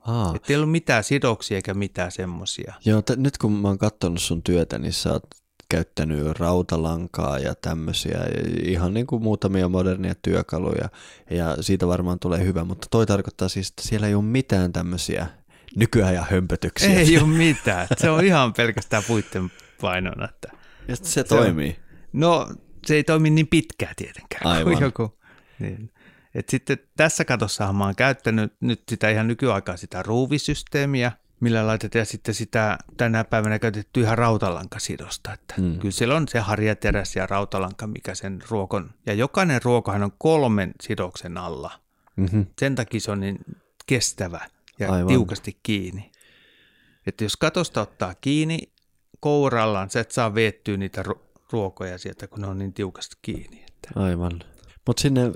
Aa. 0.07 0.33
Että 0.37 0.53
ei 0.53 0.57
ollut 0.57 0.71
mitään 0.71 1.05
sidoksia 1.05 1.57
eikä 1.57 1.75
mitään 1.75 2.13
semmoisia. 2.13 2.75
Joo, 2.85 3.03
t- 3.03 3.17
nyt 3.17 3.39
kun 3.39 3.53
mä 3.53 3.69
oon 3.69 3.79
katsonut 3.79 4.21
sun 4.23 4.43
työtä, 4.43 4.79
niin 4.79 4.93
sä 4.93 5.13
oot 5.13 5.23
käyttänyt 5.69 6.39
rautalankaa 6.39 7.39
ja 7.39 7.55
tämmöisiä, 7.55 8.19
ihan 8.63 8.95
niin 8.95 9.07
kuin 9.07 9.23
muutamia 9.23 9.69
modernia 9.69 10.15
työkaluja, 10.23 10.89
ja 11.31 11.57
siitä 11.63 11.87
varmaan 11.87 12.19
tulee 12.19 12.45
hyvä, 12.45 12.65
mutta 12.65 12.87
toi 12.91 13.07
tarkoittaa 13.07 13.49
siis, 13.49 13.69
että 13.69 13.83
siellä 13.89 14.07
ei 14.07 14.15
ole 14.15 14.25
mitään 14.25 14.73
tämmöisiä 14.73 15.27
nykyajan 15.77 16.27
hömpötyksiä. 16.31 16.99
Ei 17.01 17.19
ole 17.19 17.27
mitään. 17.47 17.87
Se 17.99 18.11
on 18.11 18.25
ihan 18.25 18.53
pelkästään 18.53 19.03
puitten 19.07 19.53
painona. 19.81 20.29
Että. 20.29 20.49
Ja 20.89 20.97
se, 20.97 21.21
on- 21.21 21.27
toimii. 21.27 21.77
No, 22.13 22.49
se 22.87 22.95
ei 22.95 23.05
toimi 23.05 23.31
niin 23.31 23.47
pitkään 23.47 23.95
tietenkään. 23.97 24.47
Aivan. 24.47 24.73
Kuin 24.73 24.83
joku. 24.85 25.19
Niin. 25.65 25.91
Et 26.35 26.49
sitten 26.49 26.79
tässä 26.97 27.25
katossahan 27.25 27.77
mä 27.77 27.85
oon 27.85 27.97
käyttänyt 27.97 28.53
nyt 28.61 28.83
sitä 28.89 29.11
ihan 29.11 29.29
nykyaikaa 29.29 29.77
sitä 29.77 30.03
ruuvisysteemiä, 30.03 31.13
millä 31.41 31.67
laitetaan 31.67 32.01
ja 32.01 32.05
sitten 32.05 32.35
sitä 32.35 32.79
tänä 32.97 33.25
päivänä 33.25 33.59
käytetty 33.59 34.01
ihan 34.01 34.19
rautalankasidosta. 34.19 35.33
Että 35.33 35.55
Mm. 35.59 35.79
Kyllä 35.79 35.93
siellä 35.93 36.17
on 36.17 36.29
se 36.29 36.39
harjateräs 36.39 37.17
ja 37.17 37.27
rautalanka, 37.27 37.87
mikä 37.87 38.15
sen 38.15 38.39
ruokon, 38.49 38.91
ja 39.07 39.15
jokainen 39.15 39.63
ruokahan 39.63 40.03
on 40.03 40.13
kolmen 40.19 40.73
sidoksen 40.83 41.37
alla. 41.39 41.81
Mm-hmm. 42.17 42.47
Sen 42.59 42.75
takia 42.75 43.01
se 43.01 43.11
on 43.11 43.21
niin 43.21 43.39
kestävä 43.87 44.41
ja 44.79 44.93
Aivan. 44.93 45.09
Tiukasti 45.09 45.59
kiinni. 45.63 46.13
Että 47.07 47.25
jos 47.25 47.37
katosta 47.37 47.81
ottaa 47.81 48.15
kiinni 48.21 48.59
kourallaan, 49.21 49.91
sä 49.91 50.01
et 50.01 50.11
saa 50.11 50.35
veettyä 50.35 50.77
niitä 50.77 51.03
ru- 51.03 51.21
ruokoja 51.51 51.99
sieltä, 51.99 52.27
kun 52.27 52.41
ne 52.41 52.47
on 52.47 52.59
niin 52.59 52.73
tiukasti 52.75 53.17
kiinni. 53.23 53.65
Että 53.69 54.01
Aivan. 54.01 54.41
Mutta 54.87 55.01
sinne, 55.01 55.23
ö, 55.25 55.33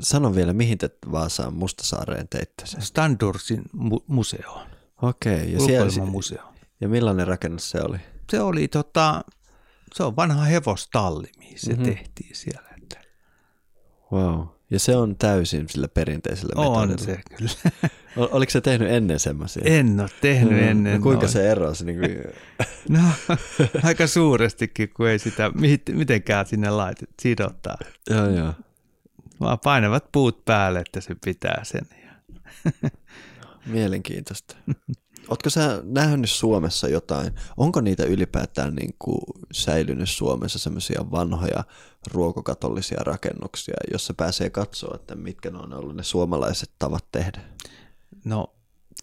sano 0.00 0.34
vielä, 0.34 0.52
mihin 0.52 0.78
te 0.78 0.90
Vaasaan 1.12 1.54
Mustasaareen 1.54 2.28
teitte 2.28 2.66
sen? 2.66 2.82
Standursin 2.82 3.62
mu- 3.76 4.04
museoon, 4.06 4.66
Okei, 5.02 5.52
ja, 5.52 5.60
siellä, 5.60 6.04
museo. 6.06 6.42
ja 6.80 6.88
millainen 6.88 7.26
rakennus 7.26 7.70
se 7.70 7.78
oli? 7.82 7.98
Se 8.30 8.40
oli 8.40 8.68
tota, 8.68 9.24
se 9.94 10.02
on 10.02 10.16
vanha 10.16 10.44
hevostalli, 10.44 11.26
mihin 11.38 11.58
se 11.58 11.72
Mhm. 11.72 11.80
mm-hmm. 11.82 11.94
tehtiin 11.94 12.36
siellä. 12.36 12.68
Että 12.82 13.00
Wow. 14.12 14.46
Ja 14.70 14.78
se 14.78 14.96
on 14.96 15.16
täysin 15.16 15.68
sillä 15.68 15.88
perinteisellä 15.88 16.52
on 16.56 16.88
metodilla. 16.88 17.14
se 17.14 17.20
kyllä. 17.36 17.50
Ol- 18.16 18.28
Oliko 18.32 18.50
se 18.50 18.60
tehnyt 18.60 18.90
ennen 18.90 19.18
semmoisia? 19.18 19.62
En 19.66 20.00
ole 20.00 20.08
tehnyt 20.20 20.52
Mm, 20.52 20.68
ennen. 20.68 20.94
no 20.96 21.02
kuinka 21.02 21.22
noin. 21.22 21.32
se 21.32 21.50
erosi? 21.50 21.84
Niin 21.84 21.98
kuin, 22.00 22.18
No, 22.98 23.00
aika 23.82 24.06
suurestikin, 24.06 24.88
kun 24.96 25.08
ei 25.08 25.18
sitä 25.18 25.50
mit- 25.54 25.90
mitenkään 25.92 26.46
sinne 26.46 26.70
laitet, 26.70 27.10
sidottaa. 27.22 27.76
joo, 28.10 28.26
joo. 28.30 28.52
Vaan 29.40 29.58
painavat 29.58 30.12
puut 30.12 30.44
päälle, 30.44 30.78
että 30.78 31.00
se 31.00 31.16
pitää 31.24 31.64
sen. 31.64 31.86
Mielenkiintoista. 33.66 34.56
Oletko 35.28 35.50
sä 35.50 35.82
nähnyt 35.84 36.30
Suomessa 36.30 36.88
jotain? 36.88 37.32
Onko 37.56 37.80
niitä 37.80 38.04
ylipäätään 38.04 38.74
niin 38.74 38.94
kuin 38.98 39.20
säilynyt 39.52 40.10
Suomessa 40.10 40.58
semmoisia 40.58 41.10
vanhoja 41.10 41.64
ruokokatollisia 42.12 43.00
rakennuksia, 43.04 43.74
jossa 43.92 44.14
pääsee 44.14 44.50
katsoa, 44.50 44.94
että 44.94 45.14
mitkä 45.14 45.50
ne 45.50 45.58
on 45.58 45.72
ollut 45.72 45.96
ne 45.96 46.02
suomalaiset 46.02 46.70
tavat 46.78 47.04
tehdä? 47.12 47.40
No, 48.24 48.54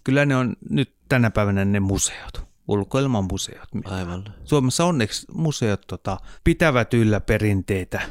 kyllä 0.03 0.25
ne 0.25 0.35
on 0.35 0.55
nyt 0.69 0.95
tänä 1.09 1.31
päivänä 1.31 1.65
ne 1.65 1.79
museot, 1.79 2.43
ulkoilman 2.67 3.27
museot. 3.31 3.73
mitä 3.73 3.89
Aivan. 3.89 4.23
Suomessa 4.43 4.85
onneksi 4.85 5.25
museot 5.33 5.81
tota, 5.87 6.17
pitävät 6.43 6.93
yllä 6.93 7.19
perinteitä 7.19 8.01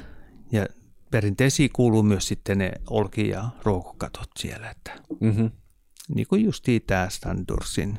ja 0.53 0.67
perinteisiin 1.11 1.71
kuuluu 1.73 2.03
myös 2.03 2.29
sitten 2.29 2.59
ne 2.59 2.73
olki- 2.91 3.29
ja 3.29 3.49
ruokokatot 3.65 4.31
siellä, 4.39 4.71
että 4.71 4.93
Mm-hmm. 5.21 5.51
niin 6.15 6.27
kuin 6.27 6.45
justiin 6.45 6.83
tämä 6.87 7.09
Standursin. 7.11 7.99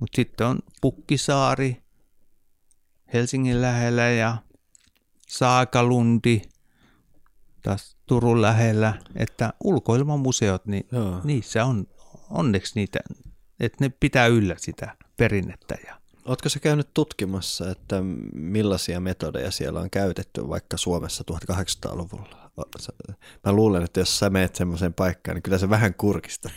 Mutta 0.00 0.16
sitten 0.16 0.46
on 0.46 0.58
Pukkisaari 0.80 1.82
Helsingin 3.12 3.62
lähellä 3.62 4.08
ja 4.10 4.36
Saakalundi 5.28 6.42
taas 7.62 7.96
Turun 8.06 8.42
lähellä, 8.42 8.94
että 9.16 9.52
ulkoilmamuseot, 9.64 10.66
niin 10.66 10.86
Joo. 10.92 11.20
niissä 11.24 11.64
on 11.64 11.86
onneksi 12.30 12.72
niitä, 12.74 12.98
että 13.60 13.76
ne 13.84 13.88
pitää 14.00 14.26
yllä 14.26 14.54
sitä 14.58 14.96
perinnettä. 15.16 15.76
Ja, 15.86 16.00
Oletko 16.24 16.48
sä 16.48 16.60
käynyt 16.60 16.94
tutkimassa, 16.94 17.70
että 17.70 17.96
millaisia 18.34 19.00
metodeja 19.00 19.50
siellä 19.50 19.80
on 19.80 19.90
käytetty 19.90 20.48
vaikka 20.48 20.76
Suomessa 20.76 21.24
1800-luvulla? 21.32 22.39
Mä 23.46 23.52
luulen, 23.52 23.82
että 23.82 24.00
jos 24.00 24.18
sä 24.18 24.30
meet 24.30 24.56
semmoiseen 24.56 24.94
paikkaan, 24.94 25.34
niin 25.34 25.42
kyllä 25.42 25.58
sä 25.58 25.70
vähän 25.70 25.94
kurkistat, 25.94 26.52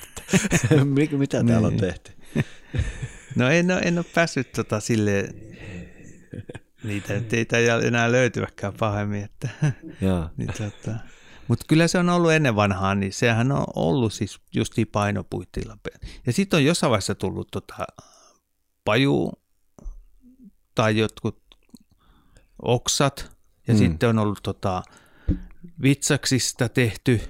mitä 1.18 1.44
täällä 1.44 1.68
on 1.68 1.74
Niin. 1.74 1.82
tehty. 1.82 2.12
no 3.36 3.50
en 3.50 3.72
ole, 3.72 3.80
en 3.80 3.98
ole 3.98 4.06
päässyt 4.16 4.52
tota 4.52 4.80
sille 4.80 5.30
niitä 6.84 7.14
nyt 7.14 7.34
ei 7.34 7.46
enää 7.88 8.12
löytyväkään 8.12 8.74
pahemmin, 8.80 9.24
että. 9.24 9.50
Niin 10.38 10.50
tota. 10.58 10.98
Mutta 11.48 11.66
kyllä 11.68 11.88
se 11.88 11.98
on 11.98 12.10
ollut 12.10 12.32
ennen 12.32 12.56
vanhaa, 12.56 12.96
niin 12.96 13.14
sehän 13.14 13.52
on 13.52 13.64
ollut 13.76 14.14
siis 14.14 14.40
justiin 14.56 14.88
painopuitteilla. 14.88 15.78
Ja 16.26 16.34
sitten 16.34 16.58
on 16.58 16.66
jossain 16.66 16.92
vaiheessa 16.92 17.16
tullut 17.16 17.48
tota 17.52 17.76
paju 18.86 19.32
tai 20.76 20.98
jotkut 20.98 21.44
oksat 22.62 23.32
ja 23.68 23.74
mm. 23.74 23.78
sitten 23.78 24.10
on 24.10 24.20
ollut 24.20 24.40
tota 24.44 24.84
vitsaksista 25.82 26.70
tehty 26.70 27.22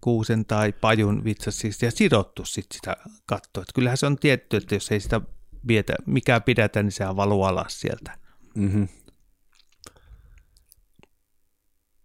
kuusen 0.00 0.44
tai 0.46 0.72
pajun 0.72 1.24
vitsaksista 1.24 1.84
ja 1.84 1.90
sidottu 1.90 2.44
sit 2.44 2.66
sitä 2.72 2.96
kattoa. 3.26 3.62
Et 3.62 3.72
kyllähän 3.74 3.96
se 3.96 4.06
on 4.06 4.18
tietty, 4.18 4.56
että 4.56 4.74
jos 4.74 4.92
ei 4.92 5.00
sitä 5.00 5.20
vietä, 5.68 5.94
mikä 6.06 6.40
pidätä, 6.40 6.82
niin 6.82 6.92
sehän 6.92 7.16
valuu 7.16 7.44
alas 7.44 7.80
sieltä. 7.80 8.18
Mm-hmm. 8.54 8.88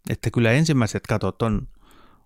Että 0.09 0.31
kyllä 0.31 0.51
ensimmäiset 0.51 1.07
katot 1.07 1.41
on 1.41 1.67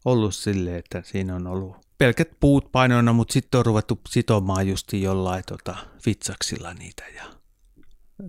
ollut 0.06 0.36
silleen, 0.36 0.78
että 0.78 1.02
siinä 1.06 1.36
on 1.36 1.48
ollut 1.48 1.88
pelkät 1.98 2.30
puut 2.40 2.72
painoina, 2.72 3.14
mutta 3.14 3.34
sitten 3.34 3.60
on 3.60 3.66
ruvettu 3.66 4.02
sitomaan 4.10 4.68
justi 4.68 5.02
jollain 5.02 5.44
tota, 5.48 5.78
vitsaksilla 6.06 6.74
niitä 6.74 7.04
ja 7.16 7.24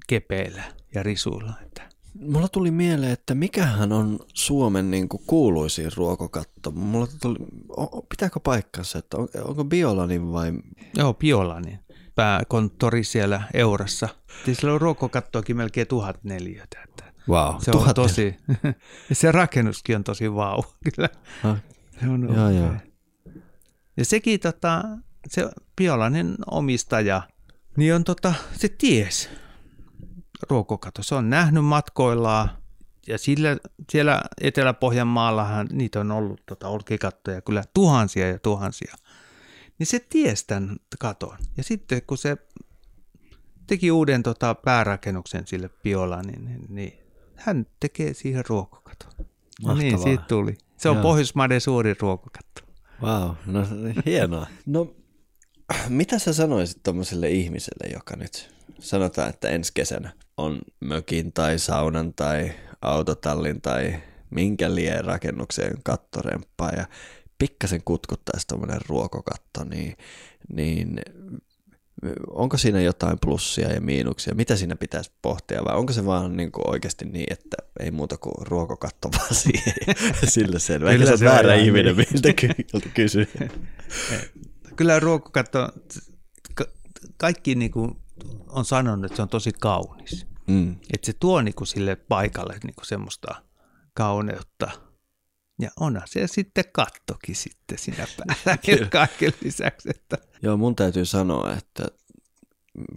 kepeillä 0.07 0.73
ja 0.95 1.03
risuilla. 1.03 1.53
Että. 1.63 1.89
Mulla 2.21 2.49
tuli 2.49 2.71
mieleen, 2.71 3.13
että 3.13 3.35
mikähän 3.35 3.93
on 3.93 4.19
Suomen 4.35 4.91
niin 4.91 5.09
kuin 5.09 5.23
kuuluisin 5.27 5.91
ruokokatto. 5.97 6.71
Mulla 6.71 7.07
tuli, 7.23 7.37
o- 7.77 8.03
pitääkö 8.03 8.41
paikkansa, 8.41 8.99
että 8.99 9.17
on, 9.17 9.29
onko 9.45 9.65
Biolanin 9.65 10.33
vai... 10.33 10.53
Joo, 10.97 11.15
Piolanin 11.15 11.79
pääkonttori 12.15 13.05
siellä 13.05 13.43
Eurassa. 13.55 14.09
Siis 14.45 14.59
Sillä 14.59 14.75
on 14.75 14.81
ruokokattoakin 14.81 15.57
melkein 15.57 15.87
tuhat 15.87 16.25
neliötä. 16.25 16.79
Että 16.85 17.05
Wow, 17.29 17.55
se 17.59 17.71
on 17.71 17.95
tosi, 17.95 18.37
se 19.13 19.33
rakennuskin 19.33 19.97
on 19.97 20.05
tosi 20.05 20.35
vau, 20.35 20.63
kyllä. 20.95 21.09
Ah, 21.45 21.57
Se 22.01 22.09
on 22.09 22.35
Joo, 22.35 22.51
joo. 22.51 22.73
Ja 23.97 24.05
sekin 24.05 24.41
tota, 24.41 24.85
se 25.29 25.49
Piolainen 25.77 26.35
omistaja, 26.51 27.23
niin 27.77 27.95
on 27.95 28.05
tota, 28.05 28.35
se 28.53 28.69
ties 28.69 29.31
ruokokato. 30.51 31.03
Se 31.03 31.15
on 31.15 31.31
nähnyt 31.31 31.65
matkoillaan 31.65 32.51
ja 33.07 33.19
sillä, 33.19 33.57
siellä 33.91 34.23
Etelä-Pohjanmaallahan 34.41 35.69
niitä 35.73 36.01
on 36.01 36.11
ollut 36.11 36.43
tota, 36.47 36.69
olkikattoja 36.69 37.41
kyllä 37.41 37.65
tuhansia 37.75 38.29
ja 38.29 38.39
tuhansia. 38.39 38.95
Niin 39.79 39.87
se 39.87 40.01
ties 40.09 40.45
tämän 40.45 40.77
katon. 40.99 41.37
Ja 41.57 41.63
sitten 41.63 42.03
kun 42.07 42.19
se 42.19 42.37
teki 43.67 43.91
uuden 43.91 44.23
tota, 44.23 44.55
päärakennuksen 44.55 45.47
sille 45.47 45.69
Piolaan, 45.69 46.27
niin, 46.27 46.45
niin, 46.45 46.67
niin 46.69 46.99
hän 47.37 47.67
tekee 47.81 48.15
siihen 48.15 48.45
ruokokaton. 48.49 49.13
No 49.65 49.75
niin, 49.75 49.93
Mahtavaa. 49.93 50.05
siitä 50.05 50.25
tuli. 50.29 50.59
Se 50.77 50.89
on 50.89 50.97
Joo. 50.97 51.03
Pohjoismaiden 51.03 51.61
suurin 51.61 51.97
ruokokatto. 52.01 52.63
Wow, 53.03 53.31
no 53.47 53.67
hienoa. 54.07 54.47
No, 54.67 54.95
mitä 55.89 56.19
sä 56.19 56.33
sanoisit 56.33 56.83
tuommoiselle 56.83 57.31
ihmiselle, 57.31 57.93
joka 57.93 58.17
nyt 58.17 58.55
sanotaan, 58.81 59.29
että 59.29 59.49
ensi 59.49 59.73
kesänä 59.75 60.13
on 60.39 60.59
mökin 60.81 61.33
tai 61.33 61.59
saunan 61.59 62.15
tai 62.15 62.53
autotallin 62.83 63.61
tai 63.61 63.95
minkä 64.31 64.75
lie 64.75 65.03
rakennukseen 65.03 65.83
kattoremppaa 65.85 66.71
ja 66.71 66.87
pikkasen 67.39 67.83
kutkuttaisi 67.85 68.47
tuommoinen 68.47 68.81
ruokokatto, 68.89 69.65
niin, 69.65 69.97
niin 70.53 71.01
onko 72.31 72.57
siinä 72.57 72.81
jotain 72.81 73.19
plussia 73.21 73.73
ja 73.73 73.81
miinuksia? 73.81 74.35
Mitä 74.35 74.57
siinä 74.57 74.77
pitäisi 74.77 75.13
pohtia 75.23 75.65
vai 75.65 75.77
onko 75.77 75.93
se 75.93 76.07
vaan 76.07 76.37
niin 76.37 76.53
kuin 76.53 76.71
oikeasti 76.71 77.05
niin, 77.05 77.33
että 77.33 77.57
ei 77.81 77.91
muuta 77.91 78.17
kuin 78.17 78.47
ruokokatto 78.47 79.11
vaan 79.19 79.35
siihen 79.35 79.73
sillä 80.25 80.59
selvä? 80.59 80.91
Eikä 80.91 81.05
Kyllä 81.05 81.17
se 81.17 81.29
on 81.29 81.31
väärä 81.33 81.55
ihminen, 81.55 81.97
niin. 81.97 82.09
miltä 82.13 82.33
ky- 82.33 82.91
kysyy. 82.95 83.29
Kyllä 84.77 85.01
ruokakatto, 85.01 85.69
ka- 86.55 86.73
kaikki 87.17 87.55
niin 87.55 87.71
kuin 87.71 87.97
on 88.49 88.65
sanonut, 88.65 89.05
että 89.05 89.17
se 89.17 89.23
on 89.23 89.29
tosi 89.29 89.53
kaunis. 89.53 90.27
Mm. 90.47 90.77
Että 90.93 91.07
se 91.07 91.13
tuo 91.13 91.43
niinku 91.43 91.65
sille 91.65 91.97
paikalle 91.97 92.59
niinku 92.65 92.85
semmoista 92.85 93.35
kauneutta. 93.95 94.71
Ja 95.61 95.71
onhan 95.81 96.03
se 96.07 96.27
sitten 96.27 96.65
kattokin 96.73 97.37
sitten 97.37 97.79
siinä 97.79 98.07
päällä 98.17 98.89
kaiken 98.91 99.33
lisäksi. 99.43 99.91
Että. 99.91 100.19
Joo, 100.43 100.57
mun 100.57 100.77
täytyy 100.77 101.05
sanoa, 101.05 101.53
että 101.53 101.85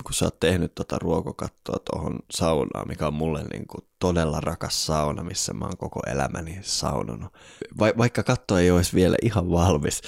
kun 0.03 0.13
sä 0.13 0.25
oot 0.25 0.39
tehnyt 0.39 0.75
tota 0.75 0.99
ruokokattoa 0.99 1.79
tuohon 1.91 2.19
saunaan, 2.31 2.87
mikä 2.87 3.07
on 3.07 3.13
mulle 3.13 3.43
niin 3.43 3.67
kuin 3.67 3.81
todella 3.99 4.41
rakas 4.41 4.85
sauna, 4.85 5.23
missä 5.23 5.53
mä 5.53 5.65
oon 5.65 5.77
koko 5.77 5.99
elämäni 6.07 6.59
saunonut. 6.61 7.33
Va- 7.79 7.97
vaikka 7.97 8.23
katto 8.23 8.57
ei 8.57 8.71
olisi 8.71 8.95
vielä 8.95 9.15
ihan 9.21 9.51
valmis, 9.51 10.01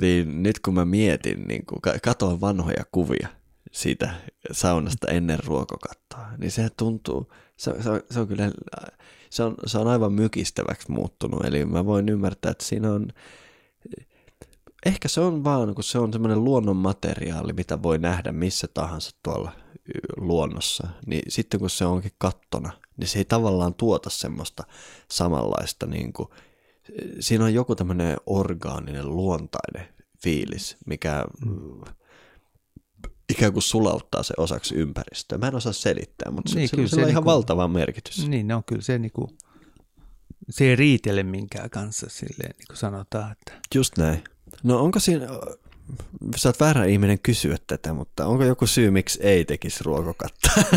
niin 0.00 0.42
nyt 0.42 0.60
kun 0.60 0.74
mä 0.74 0.84
mietin, 0.84 1.48
niin 1.48 1.66
kun 1.66 1.78
katoin 2.02 2.40
vanhoja 2.40 2.84
kuvia 2.92 3.28
siitä 3.76 4.14
saunasta 4.52 5.08
ennen 5.08 5.38
ruokokattoa, 5.44 6.26
niin 6.38 6.50
se 6.50 6.68
tuntuu, 6.76 7.32
se, 7.56 7.82
se, 7.82 7.90
on, 7.90 8.00
se 8.10 8.20
on 8.20 8.28
kyllä, 8.28 8.50
se 9.30 9.42
on, 9.42 9.54
se 9.66 9.78
on 9.78 9.88
aivan 9.88 10.12
mykistäväksi 10.12 10.90
muuttunut, 10.90 11.44
eli 11.44 11.64
mä 11.64 11.86
voin 11.86 12.08
ymmärtää, 12.08 12.50
että 12.50 12.64
siinä 12.64 12.92
on, 12.92 13.08
ehkä 14.86 15.08
se 15.08 15.20
on 15.20 15.44
vaan, 15.44 15.74
kun 15.74 15.84
se 15.84 15.98
on 15.98 16.12
semmoinen 16.12 16.44
luonnon 16.44 16.76
materiaali, 16.76 17.52
mitä 17.52 17.82
voi 17.82 17.98
nähdä 17.98 18.32
missä 18.32 18.68
tahansa 18.74 19.10
tuolla 19.22 19.52
luonnossa, 20.16 20.88
niin 21.06 21.22
sitten 21.28 21.60
kun 21.60 21.70
se 21.70 21.84
onkin 21.84 22.12
kattona, 22.18 22.72
niin 22.96 23.08
se 23.08 23.18
ei 23.18 23.24
tavallaan 23.24 23.74
tuota 23.74 24.10
semmoista 24.10 24.64
samanlaista, 25.10 25.86
niin 25.86 26.12
kuin, 26.12 26.28
siinä 27.20 27.44
on 27.44 27.54
joku 27.54 27.74
tämmöinen 27.74 28.16
orgaaninen, 28.26 29.08
luontainen 29.08 29.88
fiilis, 30.22 30.76
mikä 30.86 31.24
mm. 31.46 31.80
Ikään 33.28 33.52
kuin 33.52 33.62
sulauttaa 33.62 34.22
se 34.22 34.34
osaksi 34.36 34.74
ympäristöä. 34.74 35.38
Mä 35.38 35.48
en 35.48 35.54
osaa 35.54 35.72
selittää, 35.72 36.30
mutta 36.30 36.54
niin, 36.54 36.68
se, 36.68 36.76
se, 36.76 36.88
se 36.88 36.96
on 36.96 37.00
ihan 37.00 37.14
niinku, 37.14 37.30
valtava 37.30 37.68
merkitys. 37.68 38.28
Niin, 38.28 38.48
no 38.48 38.62
kyllä 38.66 38.82
se 38.82 38.98
niinku, 38.98 39.28
se 40.50 40.64
ei 40.64 40.76
riitele 40.76 41.22
minkään 41.22 41.70
kanssa 41.70 42.06
silleen, 42.10 42.54
niin 42.58 42.66
kuin 42.66 42.76
sanotaan. 42.76 43.32
Että... 43.32 43.52
Just 43.74 43.98
näin. 43.98 44.24
No 44.62 44.80
onko 44.82 45.00
siinä, 45.00 45.26
sä 46.36 46.48
oot 46.48 46.60
väärä 46.60 46.84
ihminen 46.84 47.18
kysyä 47.18 47.56
tätä, 47.66 47.92
mutta 47.92 48.26
onko 48.26 48.44
joku 48.44 48.66
syy, 48.66 48.90
miksi 48.90 49.18
ei 49.22 49.44
tekisi 49.44 49.84
ruokokattaa? 49.84 50.54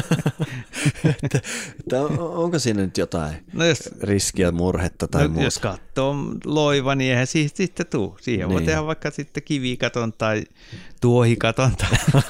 että, 1.24 1.42
että 1.80 2.02
onko 2.20 2.60
siinä 2.60 2.82
nyt 2.82 2.98
jotain 2.98 3.46
no 3.54 3.66
jos, 3.66 3.90
riskiä, 4.02 4.52
murhetta 4.52 5.08
tai 5.08 5.24
no, 5.24 5.30
muuta? 5.30 5.44
Jos 5.44 5.60
katsoo 5.60 6.16
loiva, 6.46 6.96
niin 6.96 7.12
eihän 7.12 7.28
siitä 7.28 7.58
sitten 7.58 7.86
tuu. 7.88 8.18
Siihen 8.22 8.48
niin. 8.48 8.54
voi 8.54 8.66
tehdä 8.66 8.86
vaikka 8.86 9.12
sitten 9.12 9.44
kivikaton 9.44 10.14
tai 10.14 10.44
tuohikaton. 11.02 11.72
Tai... 11.76 12.24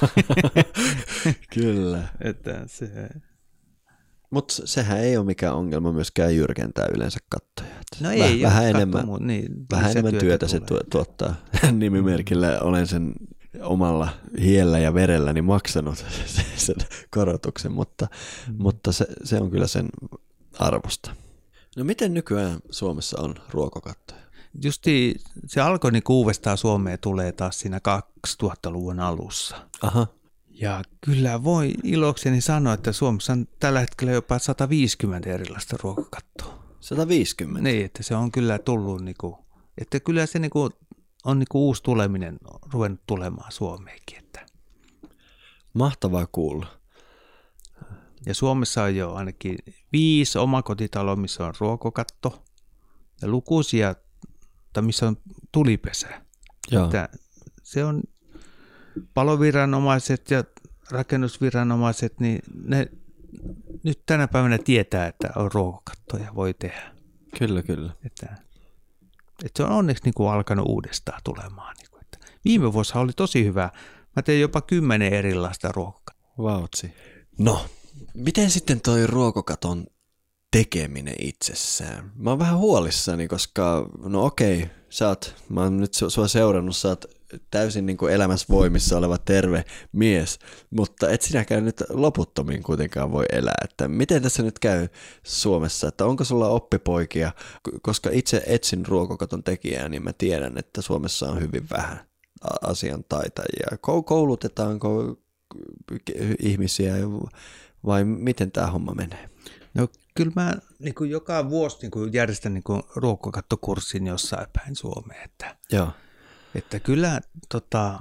Kyllä. 1.54 2.08
että 2.20 2.62
se, 2.66 2.86
mutta 4.30 4.54
sehän 4.64 4.98
ei 4.98 5.16
ole 5.16 5.26
mikään 5.26 5.54
ongelma 5.54 5.92
myöskään 5.92 6.36
jyrkentää 6.36 6.86
yleensä 6.94 7.18
kattoja. 7.28 7.68
No 8.00 8.08
Väh, 8.08 8.20
ei, 8.20 8.42
vähän 8.42 8.66
enemmän, 8.66 9.06
muu, 9.06 9.18
niin, 9.18 9.66
vähän 9.70 9.90
enemmän 9.90 10.14
työtä, 10.14 10.48
se 10.48 10.60
tu- 10.60 10.80
tuottaa. 10.90 11.34
Nimimerkillä 11.72 12.60
olen 12.60 12.86
sen 12.86 13.12
omalla 13.62 14.08
hiellä 14.40 14.78
ja 14.78 14.94
verelläni 14.94 15.42
maksanut 15.42 16.04
sen 16.56 16.76
korotuksen, 17.10 17.72
mutta, 17.72 18.06
mm. 18.48 18.54
mutta 18.58 18.92
se, 18.92 19.06
se 19.24 19.36
on 19.40 19.50
kyllä 19.50 19.66
sen 19.66 19.88
arvosta. 20.58 21.14
No 21.76 21.84
miten 21.84 22.14
nykyään 22.14 22.60
Suomessa 22.70 23.20
on 23.20 23.34
ruokokattoja? 23.50 24.20
Justi 24.62 25.14
se 25.46 25.60
alkoi 25.60 25.92
niin 25.92 26.02
uudestaan 26.08 26.58
Suomeen 26.58 26.98
tulee 26.98 27.32
taas 27.32 27.60
siinä 27.60 27.80
2000-luvun 28.28 29.00
alussa. 29.00 29.56
Aha. 29.82 30.06
Ja 30.60 30.82
kyllä 31.00 31.44
voi 31.44 31.74
ilokseni 31.84 32.40
sanoa, 32.40 32.74
että 32.74 32.92
Suomessa 32.92 33.32
on 33.32 33.48
tällä 33.60 33.80
hetkellä 33.80 34.12
jopa 34.12 34.38
150 34.38 35.30
erilaista 35.30 35.76
ruokakattoa. 35.82 36.64
150? 36.80 37.62
Niin, 37.62 37.84
että 37.84 38.02
se 38.02 38.14
on 38.14 38.32
kyllä 38.32 38.58
tullut, 38.58 39.02
niin 39.02 39.14
kuin, 39.20 39.36
että 39.78 40.00
kyllä 40.00 40.26
se 40.26 40.38
niin 40.38 40.50
kuin, 40.50 40.72
on 41.24 41.38
niin 41.38 41.46
kuin 41.50 41.62
uusi 41.62 41.82
tuleminen 41.82 42.38
ruvennut 42.72 43.00
tulemaan 43.06 43.52
Suomeenkin. 43.52 44.18
Että. 44.18 44.46
Mahtavaa 45.74 46.26
kuulla. 46.32 46.66
Ja 48.26 48.34
Suomessa 48.34 48.82
on 48.82 48.96
jo 48.96 49.14
ainakin 49.14 49.58
viisi 49.92 50.38
omakotitaloa, 50.38 51.16
missä 51.16 51.46
on 51.46 51.54
ruokokatto 51.60 52.44
ja 53.22 53.28
lukuisia, 53.28 53.94
tai 54.72 54.82
missä 54.82 55.08
on 55.08 55.16
tulipesä. 55.52 56.22
Joo. 56.70 56.84
Että 56.84 57.08
se 57.62 57.84
on 57.84 58.02
paloviranomaiset 59.14 60.30
ja 60.30 60.44
rakennusviranomaiset, 60.90 62.20
niin 62.20 62.42
ne 62.64 62.88
nyt 63.82 64.02
tänä 64.06 64.28
päivänä 64.28 64.58
tietää, 64.58 65.06
että 65.06 65.28
on 65.36 65.52
ruokakattoja 65.52 66.34
voi 66.34 66.54
tehdä. 66.54 66.92
Kyllä, 67.38 67.62
kyllä. 67.62 67.92
Että, 68.06 68.26
että 69.44 69.56
se 69.56 69.62
on 69.62 69.70
onneksi 69.70 70.04
niin 70.04 70.14
kuin 70.14 70.30
alkanut 70.32 70.68
uudestaan 70.68 71.20
tulemaan. 71.24 71.74
Niin 71.76 71.90
kuin, 71.90 72.00
että 72.00 72.18
viime 72.44 72.72
vuosi 72.72 72.98
oli 72.98 73.12
tosi 73.12 73.44
hyvä. 73.44 73.70
Mä 74.16 74.22
tein 74.22 74.40
jopa 74.40 74.60
kymmenen 74.60 75.12
erilaista 75.12 75.72
ruokakattoa. 75.72 76.20
Vautsi. 76.38 76.94
No, 77.38 77.66
miten 78.14 78.50
sitten 78.50 78.80
toi 78.80 79.06
ruokokaton 79.06 79.86
tekeminen 80.50 81.14
itsessään? 81.18 82.12
Mä 82.16 82.30
oon 82.30 82.38
vähän 82.38 82.58
huolissani, 82.58 83.28
koska 83.28 83.90
no 84.02 84.24
okei, 84.24 84.70
sä 84.88 85.08
oot, 85.08 85.34
mä 85.48 85.62
oon 85.62 85.76
nyt 85.76 85.94
sua 86.08 86.28
seurannut, 86.28 86.76
sä 86.76 86.88
oot 86.88 87.04
täysin 87.50 87.86
niin 87.86 87.96
kuin 87.96 88.12
elämässä 88.12 88.46
voimissa 88.50 88.98
oleva 88.98 89.18
terve 89.18 89.64
mies, 89.92 90.38
mutta 90.70 91.10
et 91.10 91.22
sinäkään 91.22 91.64
nyt 91.64 91.82
loputtomiin 91.88 92.62
kuitenkaan 92.62 93.12
voi 93.12 93.24
elää. 93.32 93.64
Että 93.64 93.88
miten 93.88 94.22
tässä 94.22 94.42
nyt 94.42 94.58
käy 94.58 94.88
Suomessa, 95.22 95.88
että 95.88 96.06
onko 96.06 96.24
sulla 96.24 96.48
oppipoikia, 96.48 97.32
koska 97.82 98.10
itse 98.12 98.42
etsin 98.46 98.86
ruokokaton 98.86 99.42
tekijää, 99.42 99.88
niin 99.88 100.04
mä 100.04 100.12
tiedän, 100.12 100.58
että 100.58 100.82
Suomessa 100.82 101.28
on 101.28 101.40
hyvin 101.40 101.70
vähän 101.70 102.00
asiantaitajia. 102.62 103.78
Koulutetaanko 104.04 105.16
ihmisiä 106.38 106.94
vai 107.86 108.04
miten 108.04 108.52
tämä 108.52 108.66
homma 108.66 108.94
menee? 108.94 109.28
Kyllä 110.24 110.32
mä 110.36 110.54
niin 110.78 110.94
kuin 110.94 111.10
joka 111.10 111.50
vuosi 111.50 111.78
niin 111.82 111.90
kuin 111.90 112.12
järjestän 112.12 112.54
niin 112.54 112.64
kuin 112.64 112.82
ruokakattokurssin 112.96 114.06
jossain 114.06 114.46
päin 114.52 114.76
Suomeen. 114.76 115.24
Että 115.24 115.56
Joo 115.72 115.92
että 116.54 116.80
kyllä 116.80 117.20
tota, 117.48 118.00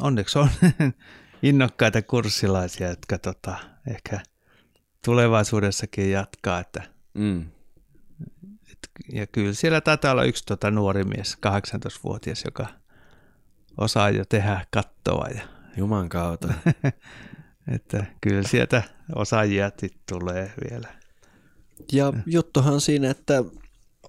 onneksi 0.00 0.38
on 0.38 0.48
innokkaita 1.42 2.02
kurssilaisia, 2.02 2.88
jotka 2.88 3.18
tota, 3.18 3.56
ehkä 3.86 4.20
tulevaisuudessakin 5.04 6.10
jatkaa. 6.10 6.60
Että, 6.60 6.82
mm. 7.14 7.40
et, 8.72 8.90
ja 9.12 9.26
kyllä 9.26 9.52
siellä 9.52 9.80
taitaa 9.80 10.12
olla 10.12 10.24
yksi 10.24 10.44
tota, 10.46 10.70
nuori 10.70 11.04
mies, 11.04 11.38
18-vuotias, 11.46 12.44
joka 12.44 12.66
osaa 13.76 14.10
jo 14.10 14.24
tehdä 14.24 14.66
kattoa. 14.70 15.28
Ja, 15.34 15.42
Juman 15.76 16.08
kautta. 16.08 16.54
että 17.74 18.04
kyllä 18.20 18.48
sieltä 18.48 18.82
osaajia 19.14 19.70
tulee 20.08 20.52
vielä. 20.70 21.03
Ja 21.92 22.12
juttuhan 22.26 22.80
siinä, 22.80 23.10
että 23.10 23.44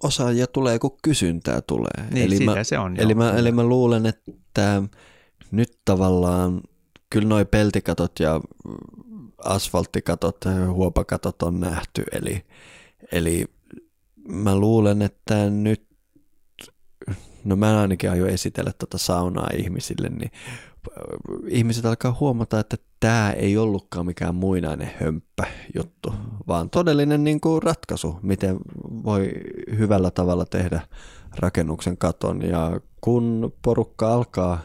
osaajia 0.04 0.48
tulee, 0.48 0.80
kun 0.80 0.98
kysyntää 1.02 1.62
tulee. 1.62 2.08
Niin, 2.12 2.26
eli 2.26 2.40
mä, 2.40 2.64
se 2.64 2.80
on. 2.80 3.00
Eli 3.00 3.16
mä, 3.16 3.32
eli 3.32 3.52
mä 3.52 3.64
luulen, 3.64 4.06
että 4.06 4.84
nyt 5.52 5.80
tavallaan 5.86 6.62
kyllä 7.10 7.28
noi 7.28 7.46
peltikatot 7.46 8.20
ja 8.20 8.42
asfalttikatot, 9.38 10.38
huopakatot 10.74 11.42
on 11.42 11.60
nähty. 11.60 12.04
Eli, 12.12 12.46
eli 13.12 13.46
mä 14.28 14.56
luulen, 14.56 15.02
että 15.02 15.50
nyt, 15.50 15.88
no 17.44 17.56
mä 17.56 17.82
ainakin 17.82 18.12
aion 18.12 18.30
esitellä 18.30 18.72
tuota 18.80 18.98
saunaa 18.98 19.50
ihmisille, 19.58 20.10
niin 20.10 20.32
ihmiset 21.48 21.86
alkaa 21.86 22.18
huomata, 22.20 22.60
että 22.60 22.78
tämä 23.00 23.32
ei 23.32 23.58
ollutkaan 23.58 24.06
mikään 24.06 24.36
muinainen 24.36 24.92
hömppä 25.02 25.46
juttu, 25.76 26.14
vaan 26.48 26.70
todellinen 26.70 27.24
niin 27.24 27.42
kuin 27.42 27.64
ratkaisu, 27.64 28.20
miten 28.22 28.58
voi 29.04 29.32
hyvällä 29.78 30.12
tavalla 30.12 30.46
tehdä 30.46 30.82
rakennuksen 31.36 31.98
katon. 31.98 32.42
Ja 32.42 32.80
kun 33.02 33.54
porukka 33.62 34.14
alkaa 34.14 34.60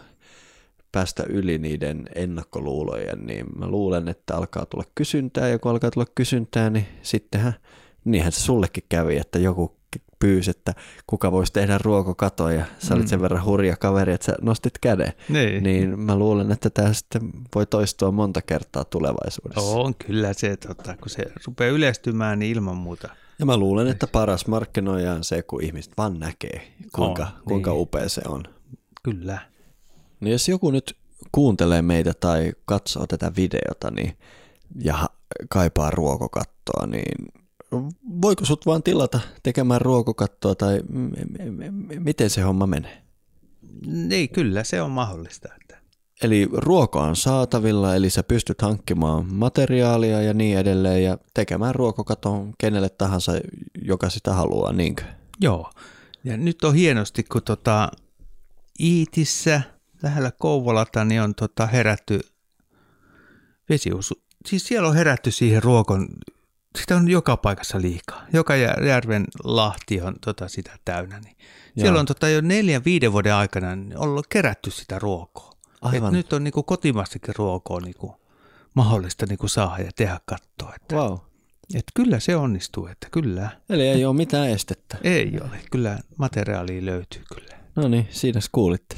päästä 0.93 1.23
yli 1.29 1.59
niiden 1.59 2.09
ennakkoluulojen, 2.15 3.27
niin 3.27 3.47
mä 3.59 3.69
luulen, 3.69 4.09
että 4.09 4.37
alkaa 4.37 4.67
tulla 4.67 4.85
kysyntää, 4.95 5.49
ja 5.49 5.59
kun 5.59 5.71
alkaa 5.71 5.91
tulla 5.91 6.07
kysyntää, 6.15 6.71
niin 6.71 6.87
sittenhän, 7.03 7.55
niinhän 8.05 8.33
se 8.33 8.41
sullekin 8.41 8.85
kävi, 8.89 9.17
että 9.17 9.39
joku 9.39 9.80
pyysi, 10.21 10.51
että 10.51 10.75
kuka 11.07 11.33
voisi 11.33 11.53
tehdä 11.53 11.79
ruokokatoja. 11.79 12.59
ja 12.59 12.65
sä 12.79 12.95
olit 12.95 13.05
mm. 13.05 13.09
sen 13.09 13.23
verran 13.23 13.45
hurja 13.45 13.77
kaveri, 13.77 14.13
että 14.13 14.27
sä 14.27 14.35
nostit 14.43 14.79
käden. 14.81 15.13
Niin. 15.29 15.63
niin 15.63 16.01
mä 16.01 16.17
luulen, 16.17 16.53
että 16.53 16.71
tämä 16.71 16.93
sitten 16.93 17.23
voi 17.55 17.67
toistua 17.67 18.11
monta 18.11 18.43
kertaa 18.43 18.85
tulevaisuudessa. 18.85 19.61
On 19.61 19.95
kyllä 19.95 20.33
se, 20.33 20.57
tota, 20.57 20.97
kun 20.97 21.11
se 21.11 21.23
rupeaa 21.47 21.71
yleistymään, 21.71 22.39
niin 22.39 22.53
ilman 22.57 22.77
muuta. 22.77 23.09
Ja 23.39 23.47
mä 23.47 23.57
luulen, 23.57 23.89
että 23.89 24.07
paras 24.07 24.47
markkinoija 24.47 25.13
on 25.13 25.25
se, 25.25 25.43
kun 25.43 25.65
ihmiset 25.65 25.93
vaan 25.99 26.19
näkee, 26.19 26.73
kuinka, 26.93 27.23
on, 27.23 27.43
kuinka 27.49 27.71
niin. 27.71 27.81
upea 27.81 28.09
se 28.09 28.23
on. 28.29 28.45
Kyllä. 29.03 29.39
No 30.21 30.29
jos 30.29 30.49
joku 30.49 30.71
nyt 30.71 30.97
kuuntelee 31.33 31.83
meitä 31.83 32.13
tai 32.21 32.53
katsoo 32.65 33.07
tätä 33.07 33.33
videota 33.37 33.91
niin, 33.91 34.17
ja 34.83 35.09
kaipaa 35.49 35.91
ruokokattoa, 35.91 36.87
niin 36.87 37.29
voiko 38.23 38.45
sut 38.45 38.67
vaan 38.67 38.83
tilata 38.83 39.21
tekemään 39.43 39.81
ruokokattoa 39.81 40.55
tai 40.55 40.81
m- 40.89 40.99
m- 40.99 41.65
m- 41.71 42.03
miten 42.03 42.31
se 42.31 42.41
homma 42.41 42.67
menee? 42.67 43.03
Niin, 43.87 44.31
kyllä 44.31 44.65
se 44.65 44.83
on 44.83 44.91
mahdollista. 44.91 45.49
Että. 45.61 45.79
Eli 46.23 46.49
ruoka 46.53 47.03
on 47.03 47.17
saatavilla, 47.17 47.95
eli 47.95 48.11
sä 48.11 48.23
pystyt 48.23 48.63
hankkimaan 48.63 49.35
materiaalia 49.35 50.23
ja 50.23 50.35
niin 50.35 50.59
edelleen 50.59 51.05
ja 51.05 51.19
tekemään 51.35 51.75
ruokokaton 51.75 52.55
kenelle 52.59 52.89
tahansa, 52.89 53.33
joka 53.85 54.11
sitä 54.11 54.33
haluaa, 54.33 54.73
niinkö? 54.73 55.05
Joo. 55.41 55.71
Ja 56.25 56.37
nyt 56.37 56.65
on 56.65 56.75
hienosti, 56.75 57.23
kun 57.23 57.43
tota 57.43 57.91
Iitissä 58.81 59.63
lähellä 60.03 60.31
Kouvolata 60.39 61.05
niin 61.05 61.23
on 61.23 61.35
tota 61.35 61.67
herätty 61.67 62.21
vesiusu. 63.69 64.15
Siis 64.47 64.67
siellä 64.67 64.89
on 64.89 64.95
herätty 64.95 65.31
siihen 65.31 65.63
ruokon, 65.63 66.09
sitä 66.79 66.97
on 66.97 67.11
joka 67.11 67.37
paikassa 67.37 67.81
liikaa. 67.81 68.23
Joka 68.33 68.57
järven 68.87 69.25
lahti 69.45 70.01
on 70.01 70.15
tota 70.25 70.49
sitä 70.49 70.79
täynnä. 70.85 71.21
Niin 71.21 71.37
siellä 71.79 72.01
on 72.01 72.07
tota 72.07 72.29
jo 72.29 72.41
neljän, 72.41 72.85
viiden 72.85 73.13
vuoden 73.13 73.35
aikana 73.35 73.69
ollut 73.97 74.27
kerätty 74.27 74.71
sitä 74.71 74.99
ruokoa. 74.99 75.51
Aivan. 75.83 76.09
Et 76.09 76.13
nyt 76.13 76.33
on 76.33 76.45
niinku 76.45 76.63
kotimaistakin 76.63 77.35
ruokoa 77.39 77.81
niinku 77.81 78.21
mahdollista 78.75 79.27
niinku 79.27 79.49
saada 79.49 79.83
ja 79.83 79.91
tehdä 79.97 80.21
kattoa. 80.25 80.73
Että, 80.77 80.97
Wow. 80.97 81.19
et 81.75 81.85
kyllä 81.95 82.21
se 82.21 82.37
onnistuu, 82.37 82.87
että 82.87 83.09
kyllä. 83.11 83.51
Eli 83.69 83.89
ei 83.89 84.05
ole 84.05 84.17
mitään 84.17 84.49
estettä. 84.49 84.97
Ei 85.03 85.39
ole, 85.41 85.61
kyllä 85.71 85.99
materiaalia 86.19 86.87
löytyy 86.87 87.23
kyllä. 87.35 87.61
No 87.77 87.89
niin, 87.89 88.09
siinä 88.11 88.41
kuulitte. 88.53 88.97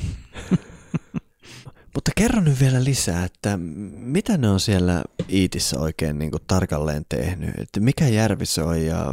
Mutta 1.95 2.11
kerro 2.17 2.41
nyt 2.41 2.61
vielä 2.61 2.85
lisää, 2.85 3.25
että 3.25 3.57
mitä 3.97 4.37
ne 4.37 4.49
on 4.49 4.61
siellä 4.61 5.03
Iitissä 5.31 5.81
oikein 5.81 6.19
niin 6.19 6.31
kuin 6.31 6.43
tarkalleen 6.47 7.05
tehnyt? 7.09 7.51
Että 7.59 7.81
mikä 7.81 8.09
järvi 8.09 8.47
se 8.47 8.63
on 8.63 8.83
ja 8.83 9.07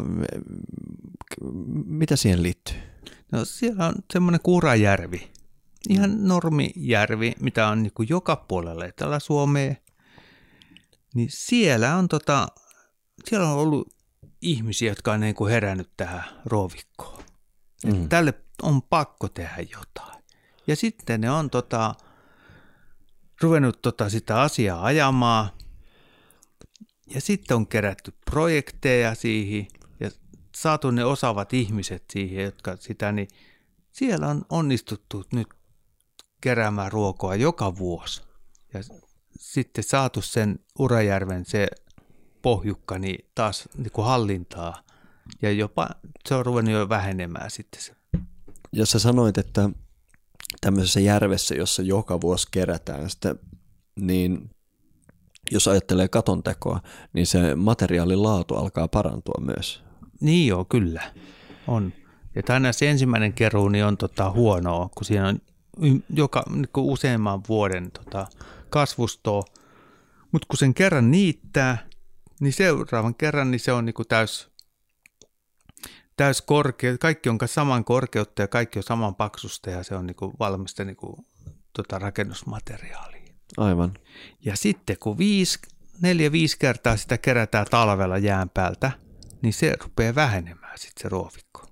mitä 1.86 2.16
siihen 2.16 2.44
liittyy? 2.44 2.76
No 3.32 3.46
siellä 3.46 3.88
on 3.88 3.94
semmoinen 4.14 4.42
Kurajärvi, 4.44 5.32
ihan 5.90 6.28
normijärvi, 6.28 7.34
mitä 7.40 7.68
on 7.68 7.84
niin 7.84 7.94
kuin 7.94 8.10
joka 8.10 8.36
puolella 8.36 8.86
Etelä-Suomea. 8.86 9.76
Niin 11.16 11.30
siellä 11.32 11.96
on, 11.96 12.08
tota, 12.08 12.48
siellä 13.26 13.50
on 13.50 13.58
ollut 13.58 13.94
ihmisiä, 14.42 14.92
jotka 14.92 15.14
on 15.14 15.20
niin 15.20 15.36
kuin 15.36 15.52
herännyt 15.52 15.90
tähän 15.98 16.24
ruovikkoon. 16.46 17.24
Mm. 17.86 17.96
Mm. 17.96 18.10
Tälle 18.10 18.34
on 18.64 18.82
pakko 18.82 19.30
tehdä 19.30 19.58
jotain. 19.60 20.24
Ja 20.68 20.76
sitten 20.76 21.22
ne 21.22 21.32
on 21.32 21.50
tota, 21.50 21.96
ruvennut 23.42 23.82
tota 23.82 24.10
sitä 24.10 24.42
asiaa 24.42 24.86
ajamaan. 24.86 25.50
Ja 27.08 27.22
sitten 27.22 27.58
on 27.58 27.68
kerätty 27.68 28.14
projekteja 28.26 29.16
siihen 29.16 29.68
ja 30.00 30.12
saatu 30.56 30.92
ne 30.92 31.06
osaavat 31.06 31.54
ihmiset 31.54 32.04
siihen, 32.14 32.44
jotka 32.44 32.78
sitä, 32.80 33.12
niin 33.12 33.28
siellä 33.92 34.28
on 34.28 34.46
onnistuttu 34.50 35.26
nyt 35.34 35.48
keräämään 36.42 36.92
ruokoa 36.92 37.36
joka 37.36 37.78
vuosi. 37.78 38.22
Ja 38.74 38.80
sitten 39.40 39.84
saatu 39.84 40.22
sen 40.22 40.60
Urajärven 40.80 41.46
se 41.46 41.68
pohjukka 42.42 43.00
niin 43.00 43.30
taas 43.36 43.70
niin 43.78 43.92
kuin 43.92 44.06
hallintaa. 44.06 44.84
Ja 45.42 45.52
jopa 45.52 45.90
se 46.30 46.36
on 46.36 46.46
ruvennut 46.46 46.74
jo 46.74 46.90
vähenemään 46.90 47.52
sitten 47.52 47.82
se. 47.82 47.96
Ja 48.72 48.86
sä 48.86 49.00
sanoit, 49.00 49.38
että 49.38 49.70
tämmöisessä 50.62 51.00
järvessä, 51.00 51.56
jossa 51.56 51.82
joka 51.82 52.22
vuosi 52.22 52.48
kerätään 52.52 53.10
sitä, 53.10 53.36
niin 53.96 54.50
jos 55.52 55.68
ajattelee 55.68 56.08
katon 56.08 56.44
tekoa, 56.44 56.80
niin 57.14 57.28
se 57.28 57.56
materiaalin 57.56 58.24
laatu 58.24 58.56
alkaa 58.56 58.88
parantua 58.88 59.42
myös. 59.42 59.84
Niin 60.22 60.48
joo, 60.48 60.66
kyllä. 60.66 61.12
On. 61.68 61.94
Ja 62.36 62.42
aina 62.54 62.74
se 62.74 62.90
ensimmäinen 62.90 63.34
keruu 63.34 63.70
niin 63.70 63.86
on 63.86 63.98
tota 63.98 64.32
huonoa, 64.32 64.90
kun 64.96 65.06
siinä 65.06 65.28
on 65.28 65.40
joka, 66.10 66.44
niin 66.50 66.70
kuin 66.74 66.86
useamman 66.86 67.42
vuoden 67.50 67.92
tota, 67.92 68.28
kasvustoa. 68.70 69.44
Mutta 70.32 70.46
kun 70.48 70.58
sen 70.58 70.74
kerran 70.74 71.12
niittää, 71.12 71.88
niin 72.40 72.54
seuraavan 72.54 73.16
kerran 73.16 73.52
niin 73.52 73.60
se 73.60 73.72
on 73.72 73.86
niin 73.86 73.94
kuin 73.94 74.08
täys, 74.08 74.50
täys 76.20 76.42
korkea. 76.42 76.98
Kaikki 76.98 77.30
on 77.30 77.38
saman 77.46 77.86
korkeutta 77.86 78.42
ja 78.42 78.48
kaikki 78.48 78.80
on 78.80 78.84
saman 78.84 79.16
paksusta 79.16 79.70
ja 79.70 79.84
se 79.84 79.96
on 79.96 80.06
niin 80.06 80.16
valmista 80.40 80.86
niin 80.86 80.96
kuin, 80.96 81.26
tota, 81.74 82.00
rakennusmateriaalia. 82.00 83.34
Aivan. 83.58 83.94
Ja 84.46 84.56
sitten 84.56 84.98
kun 85.00 85.18
viisi, 85.18 85.60
neljä, 86.02 86.32
viisi 86.32 86.60
kertaa 86.60 86.98
sitä 86.98 87.18
kerätään 87.18 87.66
talvella 87.72 88.18
jään 88.18 88.50
päältä, 88.50 88.92
niin 89.42 89.54
se 89.54 89.74
rupeaa 89.84 90.16
vähenemään 90.16 90.78
sitten 90.78 91.02
se 91.02 91.10
ruovikko. 91.10 91.69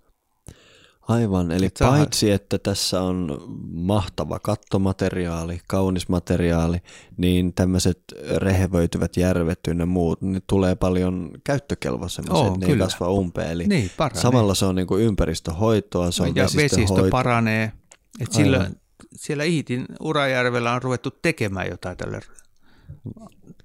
Aivan, 1.07 1.51
eli 1.51 1.65
Et 1.65 1.77
paitsi 1.79 2.31
että 2.31 2.59
tässä 2.59 3.01
on 3.01 3.43
mahtava 3.71 4.39
kattomateriaali, 4.39 5.61
kaunis 5.67 6.09
materiaali, 6.09 6.77
niin 7.17 7.53
tämmöiset 7.53 7.99
rehevöityvät 8.35 9.17
järvet 9.17 9.59
ynnä 9.67 9.85
muut, 9.85 10.21
niin 10.21 10.41
tulee 10.47 10.75
paljon 10.75 11.31
käyttökelpoisemmin, 11.43 12.33
Oo, 12.33 12.47
että 12.47 12.59
ne 12.59 12.65
ei 12.65 12.71
kyllä. 12.71 12.83
kasva 12.85 13.09
umpeen. 13.11 13.51
Eli 13.51 13.67
Niin, 13.67 13.91
paranee. 13.97 14.21
samalla 14.21 14.55
se 14.55 14.65
on 14.65 14.75
niin 14.75 14.87
kuin 14.87 15.03
ympäristöhoitoa, 15.03 16.11
se 16.11 16.23
on 16.23 16.35
ja 16.35 16.47
vesistö 16.55 17.09
paranee. 17.11 17.63
Et 17.63 17.73
Aivan. 18.21 18.33
sillä, 18.33 18.71
siellä 19.15 19.43
Iitin 19.43 19.85
Urajärvellä 19.99 20.73
on 20.73 20.81
ruvettu 20.81 21.11
tekemään 21.11 21.67
jotain 21.69 21.97
tälle. 21.97 22.19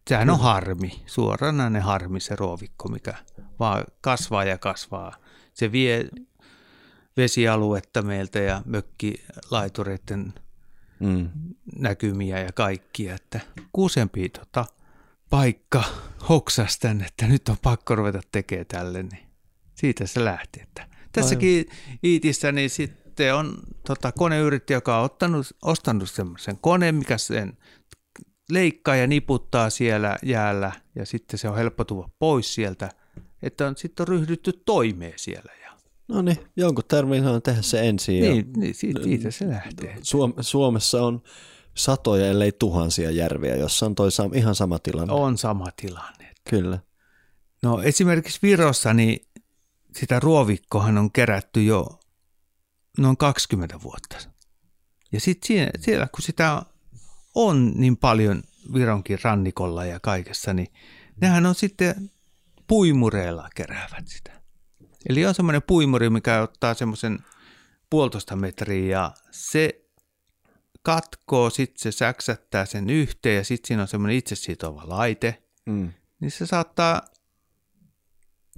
Sehän 0.09 0.31
on 0.31 0.39
harmi, 0.41 1.03
suoranainen 1.07 1.83
harmi 1.83 2.21
se 2.21 2.37
ruovikko, 2.37 2.89
mikä 2.89 3.15
vaan 3.59 3.85
kasvaa 4.01 4.45
ja 4.45 4.59
kasvaa. 4.59 5.17
Se 5.55 5.73
vie 5.73 6.09
vesialuetta 7.17 8.03
meiltä 8.03 8.39
ja 8.39 8.63
mökkilaitureiden 8.65 10.35
Mm. 11.03 11.29
näkymiä 11.79 12.41
ja 12.41 12.53
kaikkia, 12.53 13.15
että 13.15 13.41
kuusempi 13.73 14.29
tota, 14.29 14.65
paikka 15.31 15.85
hoksas 16.29 16.79
tänne, 16.79 17.07
että 17.07 17.27
nyt 17.27 17.49
on 17.49 17.57
pakko 17.63 17.95
ruveta 17.95 18.21
tekemään 18.33 18.67
tälle, 18.67 19.03
niin 19.03 19.27
siitä 19.75 20.07
se 20.07 20.25
lähti. 20.25 20.61
Että 20.63 20.89
tässäkin 21.13 21.67
Iitissä 22.05 22.53
niin 22.53 22.71
sitten 22.71 23.35
on 23.35 23.59
tota, 23.87 24.13
koneyrittäjä, 24.13 24.77
joka 24.77 24.99
on 24.99 25.05
ottanut, 25.05 25.47
ostanut 25.63 26.11
semmoisen 26.11 26.59
koneen, 26.61 26.95
mikä 26.95 27.19
sen 27.19 27.59
leikkaa 28.51 28.97
ja 28.97 29.07
niputtaa 29.07 29.71
siellä 29.71 30.19
jäällä 30.23 30.73
ja 30.95 31.07
sitten 31.07 31.39
se 31.39 31.49
on 31.49 31.57
helppo 31.57 31.85
tuoda 31.85 32.09
pois 32.19 32.55
sieltä, 32.55 32.89
että 33.43 33.67
on 33.67 33.77
sitten 33.77 34.05
on 34.05 34.09
ryhdytty 34.09 34.53
toimeen 34.53 35.15
siellä. 35.17 35.53
No 36.13 36.23
niin, 36.23 36.37
jonkun 36.57 36.85
tarvitsee 36.89 37.41
tehdä 37.41 37.63
se 37.63 37.89
ensin. 37.89 38.25
ja 38.25 38.31
niin, 38.31 38.53
niin 38.57 38.75
siitä, 38.75 39.03
siitä 39.03 39.31
se 39.31 39.49
lähtee. 39.49 39.97
Suom- 40.03 40.35
Suomessa 40.41 41.03
on 41.03 41.23
satoja, 41.75 42.27
ellei 42.27 42.53
tuhansia 42.53 43.11
järviä, 43.11 43.57
jossa 43.57 43.87
on 43.87 43.95
toi 43.95 44.09
sam- 44.09 44.37
ihan 44.37 44.55
sama 44.55 44.79
tilanne. 44.79 45.13
On 45.15 45.39
sama 45.39 45.67
tilanne. 45.77 46.33
Kyllä. 46.51 46.79
No 47.63 47.83
esimerkiksi 47.83 48.39
Virossa 48.43 48.95
niin 48.95 49.27
sitä 49.97 50.21
ruovikkohan 50.21 50.99
on 50.99 51.13
kerätty 51.13 51.65
jo 51.65 52.01
noin 52.99 53.17
20 53.17 53.83
vuotta. 53.83 54.17
Ja 55.13 55.21
sitten 55.21 55.47
siellä, 55.47 55.71
siellä, 55.81 56.07
kun 56.15 56.23
sitä 56.23 56.63
on 57.35 57.73
niin 57.77 57.97
paljon 57.97 58.43
Vironkin 58.75 59.19
rannikolla 59.23 59.85
ja 59.85 60.01
kaikessa, 60.01 60.55
niin 60.55 60.69
nehän 61.21 61.47
on 61.47 61.55
sitten 61.55 62.11
puimureilla 62.67 63.49
keräävät 63.55 64.09
sitä. 64.09 64.42
Eli 65.09 65.27
on 65.27 65.35
semmoinen 65.35 65.63
puimuri, 65.67 66.11
mikä 66.11 66.43
ottaa 66.43 66.75
semmoisen 66.75 67.19
puolitoista 67.91 68.37
metriä 68.37 68.87
ja 68.99 69.13
se 69.31 69.85
katkoo, 70.83 71.51
sitten 71.51 71.93
se 71.93 71.97
säksättää 71.97 72.67
sen 72.67 72.91
yhteen 72.91 73.37
ja 73.37 73.45
sitten 73.45 73.69
siinä 73.69 73.83
on 73.83 73.89
semmoinen 73.89 74.17
itsesitova 74.17 74.83
laite, 74.87 75.43
Mm. 75.67 75.93
niin 76.21 76.31
se 76.31 76.47
saattaa 76.47 77.03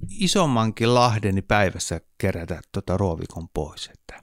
isommankin 0.09 0.93
lahdeni 0.95 1.41
päivässä 1.41 2.01
kerätä 2.17 2.61
tuota 2.71 2.97
ruovikon 2.97 3.49
pois. 3.49 3.89
Että, 3.93 4.21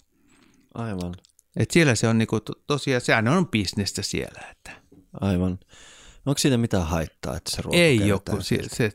Aivan. 0.74 1.14
et 1.56 1.70
siellä 1.70 1.94
se 1.94 2.08
on 2.08 2.18
niinku, 2.18 2.40
to, 2.40 2.52
tosiaan, 2.66 3.00
sehän 3.00 3.28
on 3.28 3.48
bisnestä 3.48 4.02
siellä. 4.02 4.40
Että 4.50 4.72
Aivan. 5.20 5.58
Onko 6.26 6.38
siinä 6.38 6.56
mitään 6.58 6.86
haittaa, 6.86 7.36
että 7.36 7.50
se 7.50 7.62
ruoka 7.62 7.76
ei 7.78 8.12
ole, 8.12 8.20
kun 8.30 8.42
se, 8.42 8.58
se, 8.66 8.90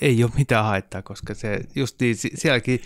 ei 0.00 0.24
ole 0.24 0.32
mitään 0.36 0.64
haittaa, 0.64 1.02
koska 1.02 1.34
se 1.34 1.60
just 1.74 2.00
niin, 2.00 2.16
si- 2.16 2.32
sielläkin 2.34 2.80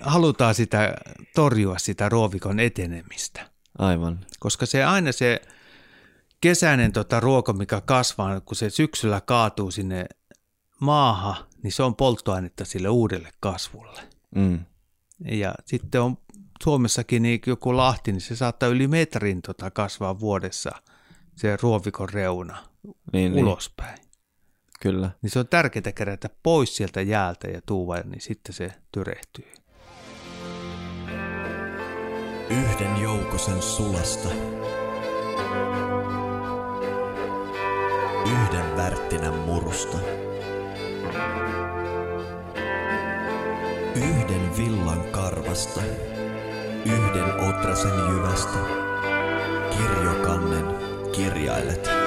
halutaan 0.00 0.54
sitä 0.54 0.94
torjua 1.34 1.78
sitä 1.78 2.08
ruovikon 2.08 2.60
etenemistä. 2.60 3.50
Aivan. 3.78 4.20
Koska 4.40 4.66
se 4.66 4.84
aina 4.84 5.12
se 5.12 5.40
kesäinen 6.40 6.92
tota 6.92 7.20
ruoka, 7.20 7.52
mikä 7.52 7.80
kasvaa, 7.80 8.40
kun 8.40 8.56
se 8.56 8.70
syksyllä 8.70 9.20
kaatuu 9.20 9.70
sinne 9.70 10.06
maahan, 10.80 11.36
niin 11.62 11.72
se 11.72 11.82
on 11.82 11.96
polttoainetta 11.96 12.64
sille 12.64 12.88
uudelle 12.88 13.30
kasvulle. 13.40 14.02
Mm. 14.34 14.58
Ja 15.24 15.54
sitten 15.64 16.00
on 16.00 16.18
Suomessakin 16.62 17.22
niin 17.22 17.40
joku 17.46 17.76
lahti, 17.76 18.12
niin 18.12 18.20
se 18.20 18.36
saattaa 18.36 18.68
yli 18.68 18.88
metrin 18.88 19.42
tota 19.42 19.70
kasvaa 19.70 20.20
vuodessa 20.20 20.70
se 21.36 21.58
ruovikon 21.62 22.08
reuna 22.08 22.58
Niin, 23.12 23.32
niin, 23.32 23.44
ulospäin. 23.44 23.98
Kyllä. 24.80 25.10
Niin 25.22 25.30
se 25.30 25.38
on 25.38 25.48
tärkeää 25.48 25.92
kerätä 25.94 26.28
pois 26.42 26.76
sieltä 26.76 27.00
jäältä 27.00 27.48
ja 27.48 27.60
tuua, 27.66 27.96
niin 27.96 28.20
sitten 28.20 28.52
se 28.52 28.72
tyrehtyy. 28.92 29.48
Yhden 32.50 33.02
joukosen 33.02 33.62
sulasta. 33.62 34.28
Yhden 38.24 38.76
värttinän 38.76 39.34
murusta. 39.34 39.98
Yhden 43.94 44.56
villan 44.56 45.02
karvasta. 45.10 45.80
Yhden 46.84 47.48
otrasen 47.48 47.98
jyvästä. 48.10 48.58
Kirjokannen 49.70 50.64
kirjailet. 51.12 51.99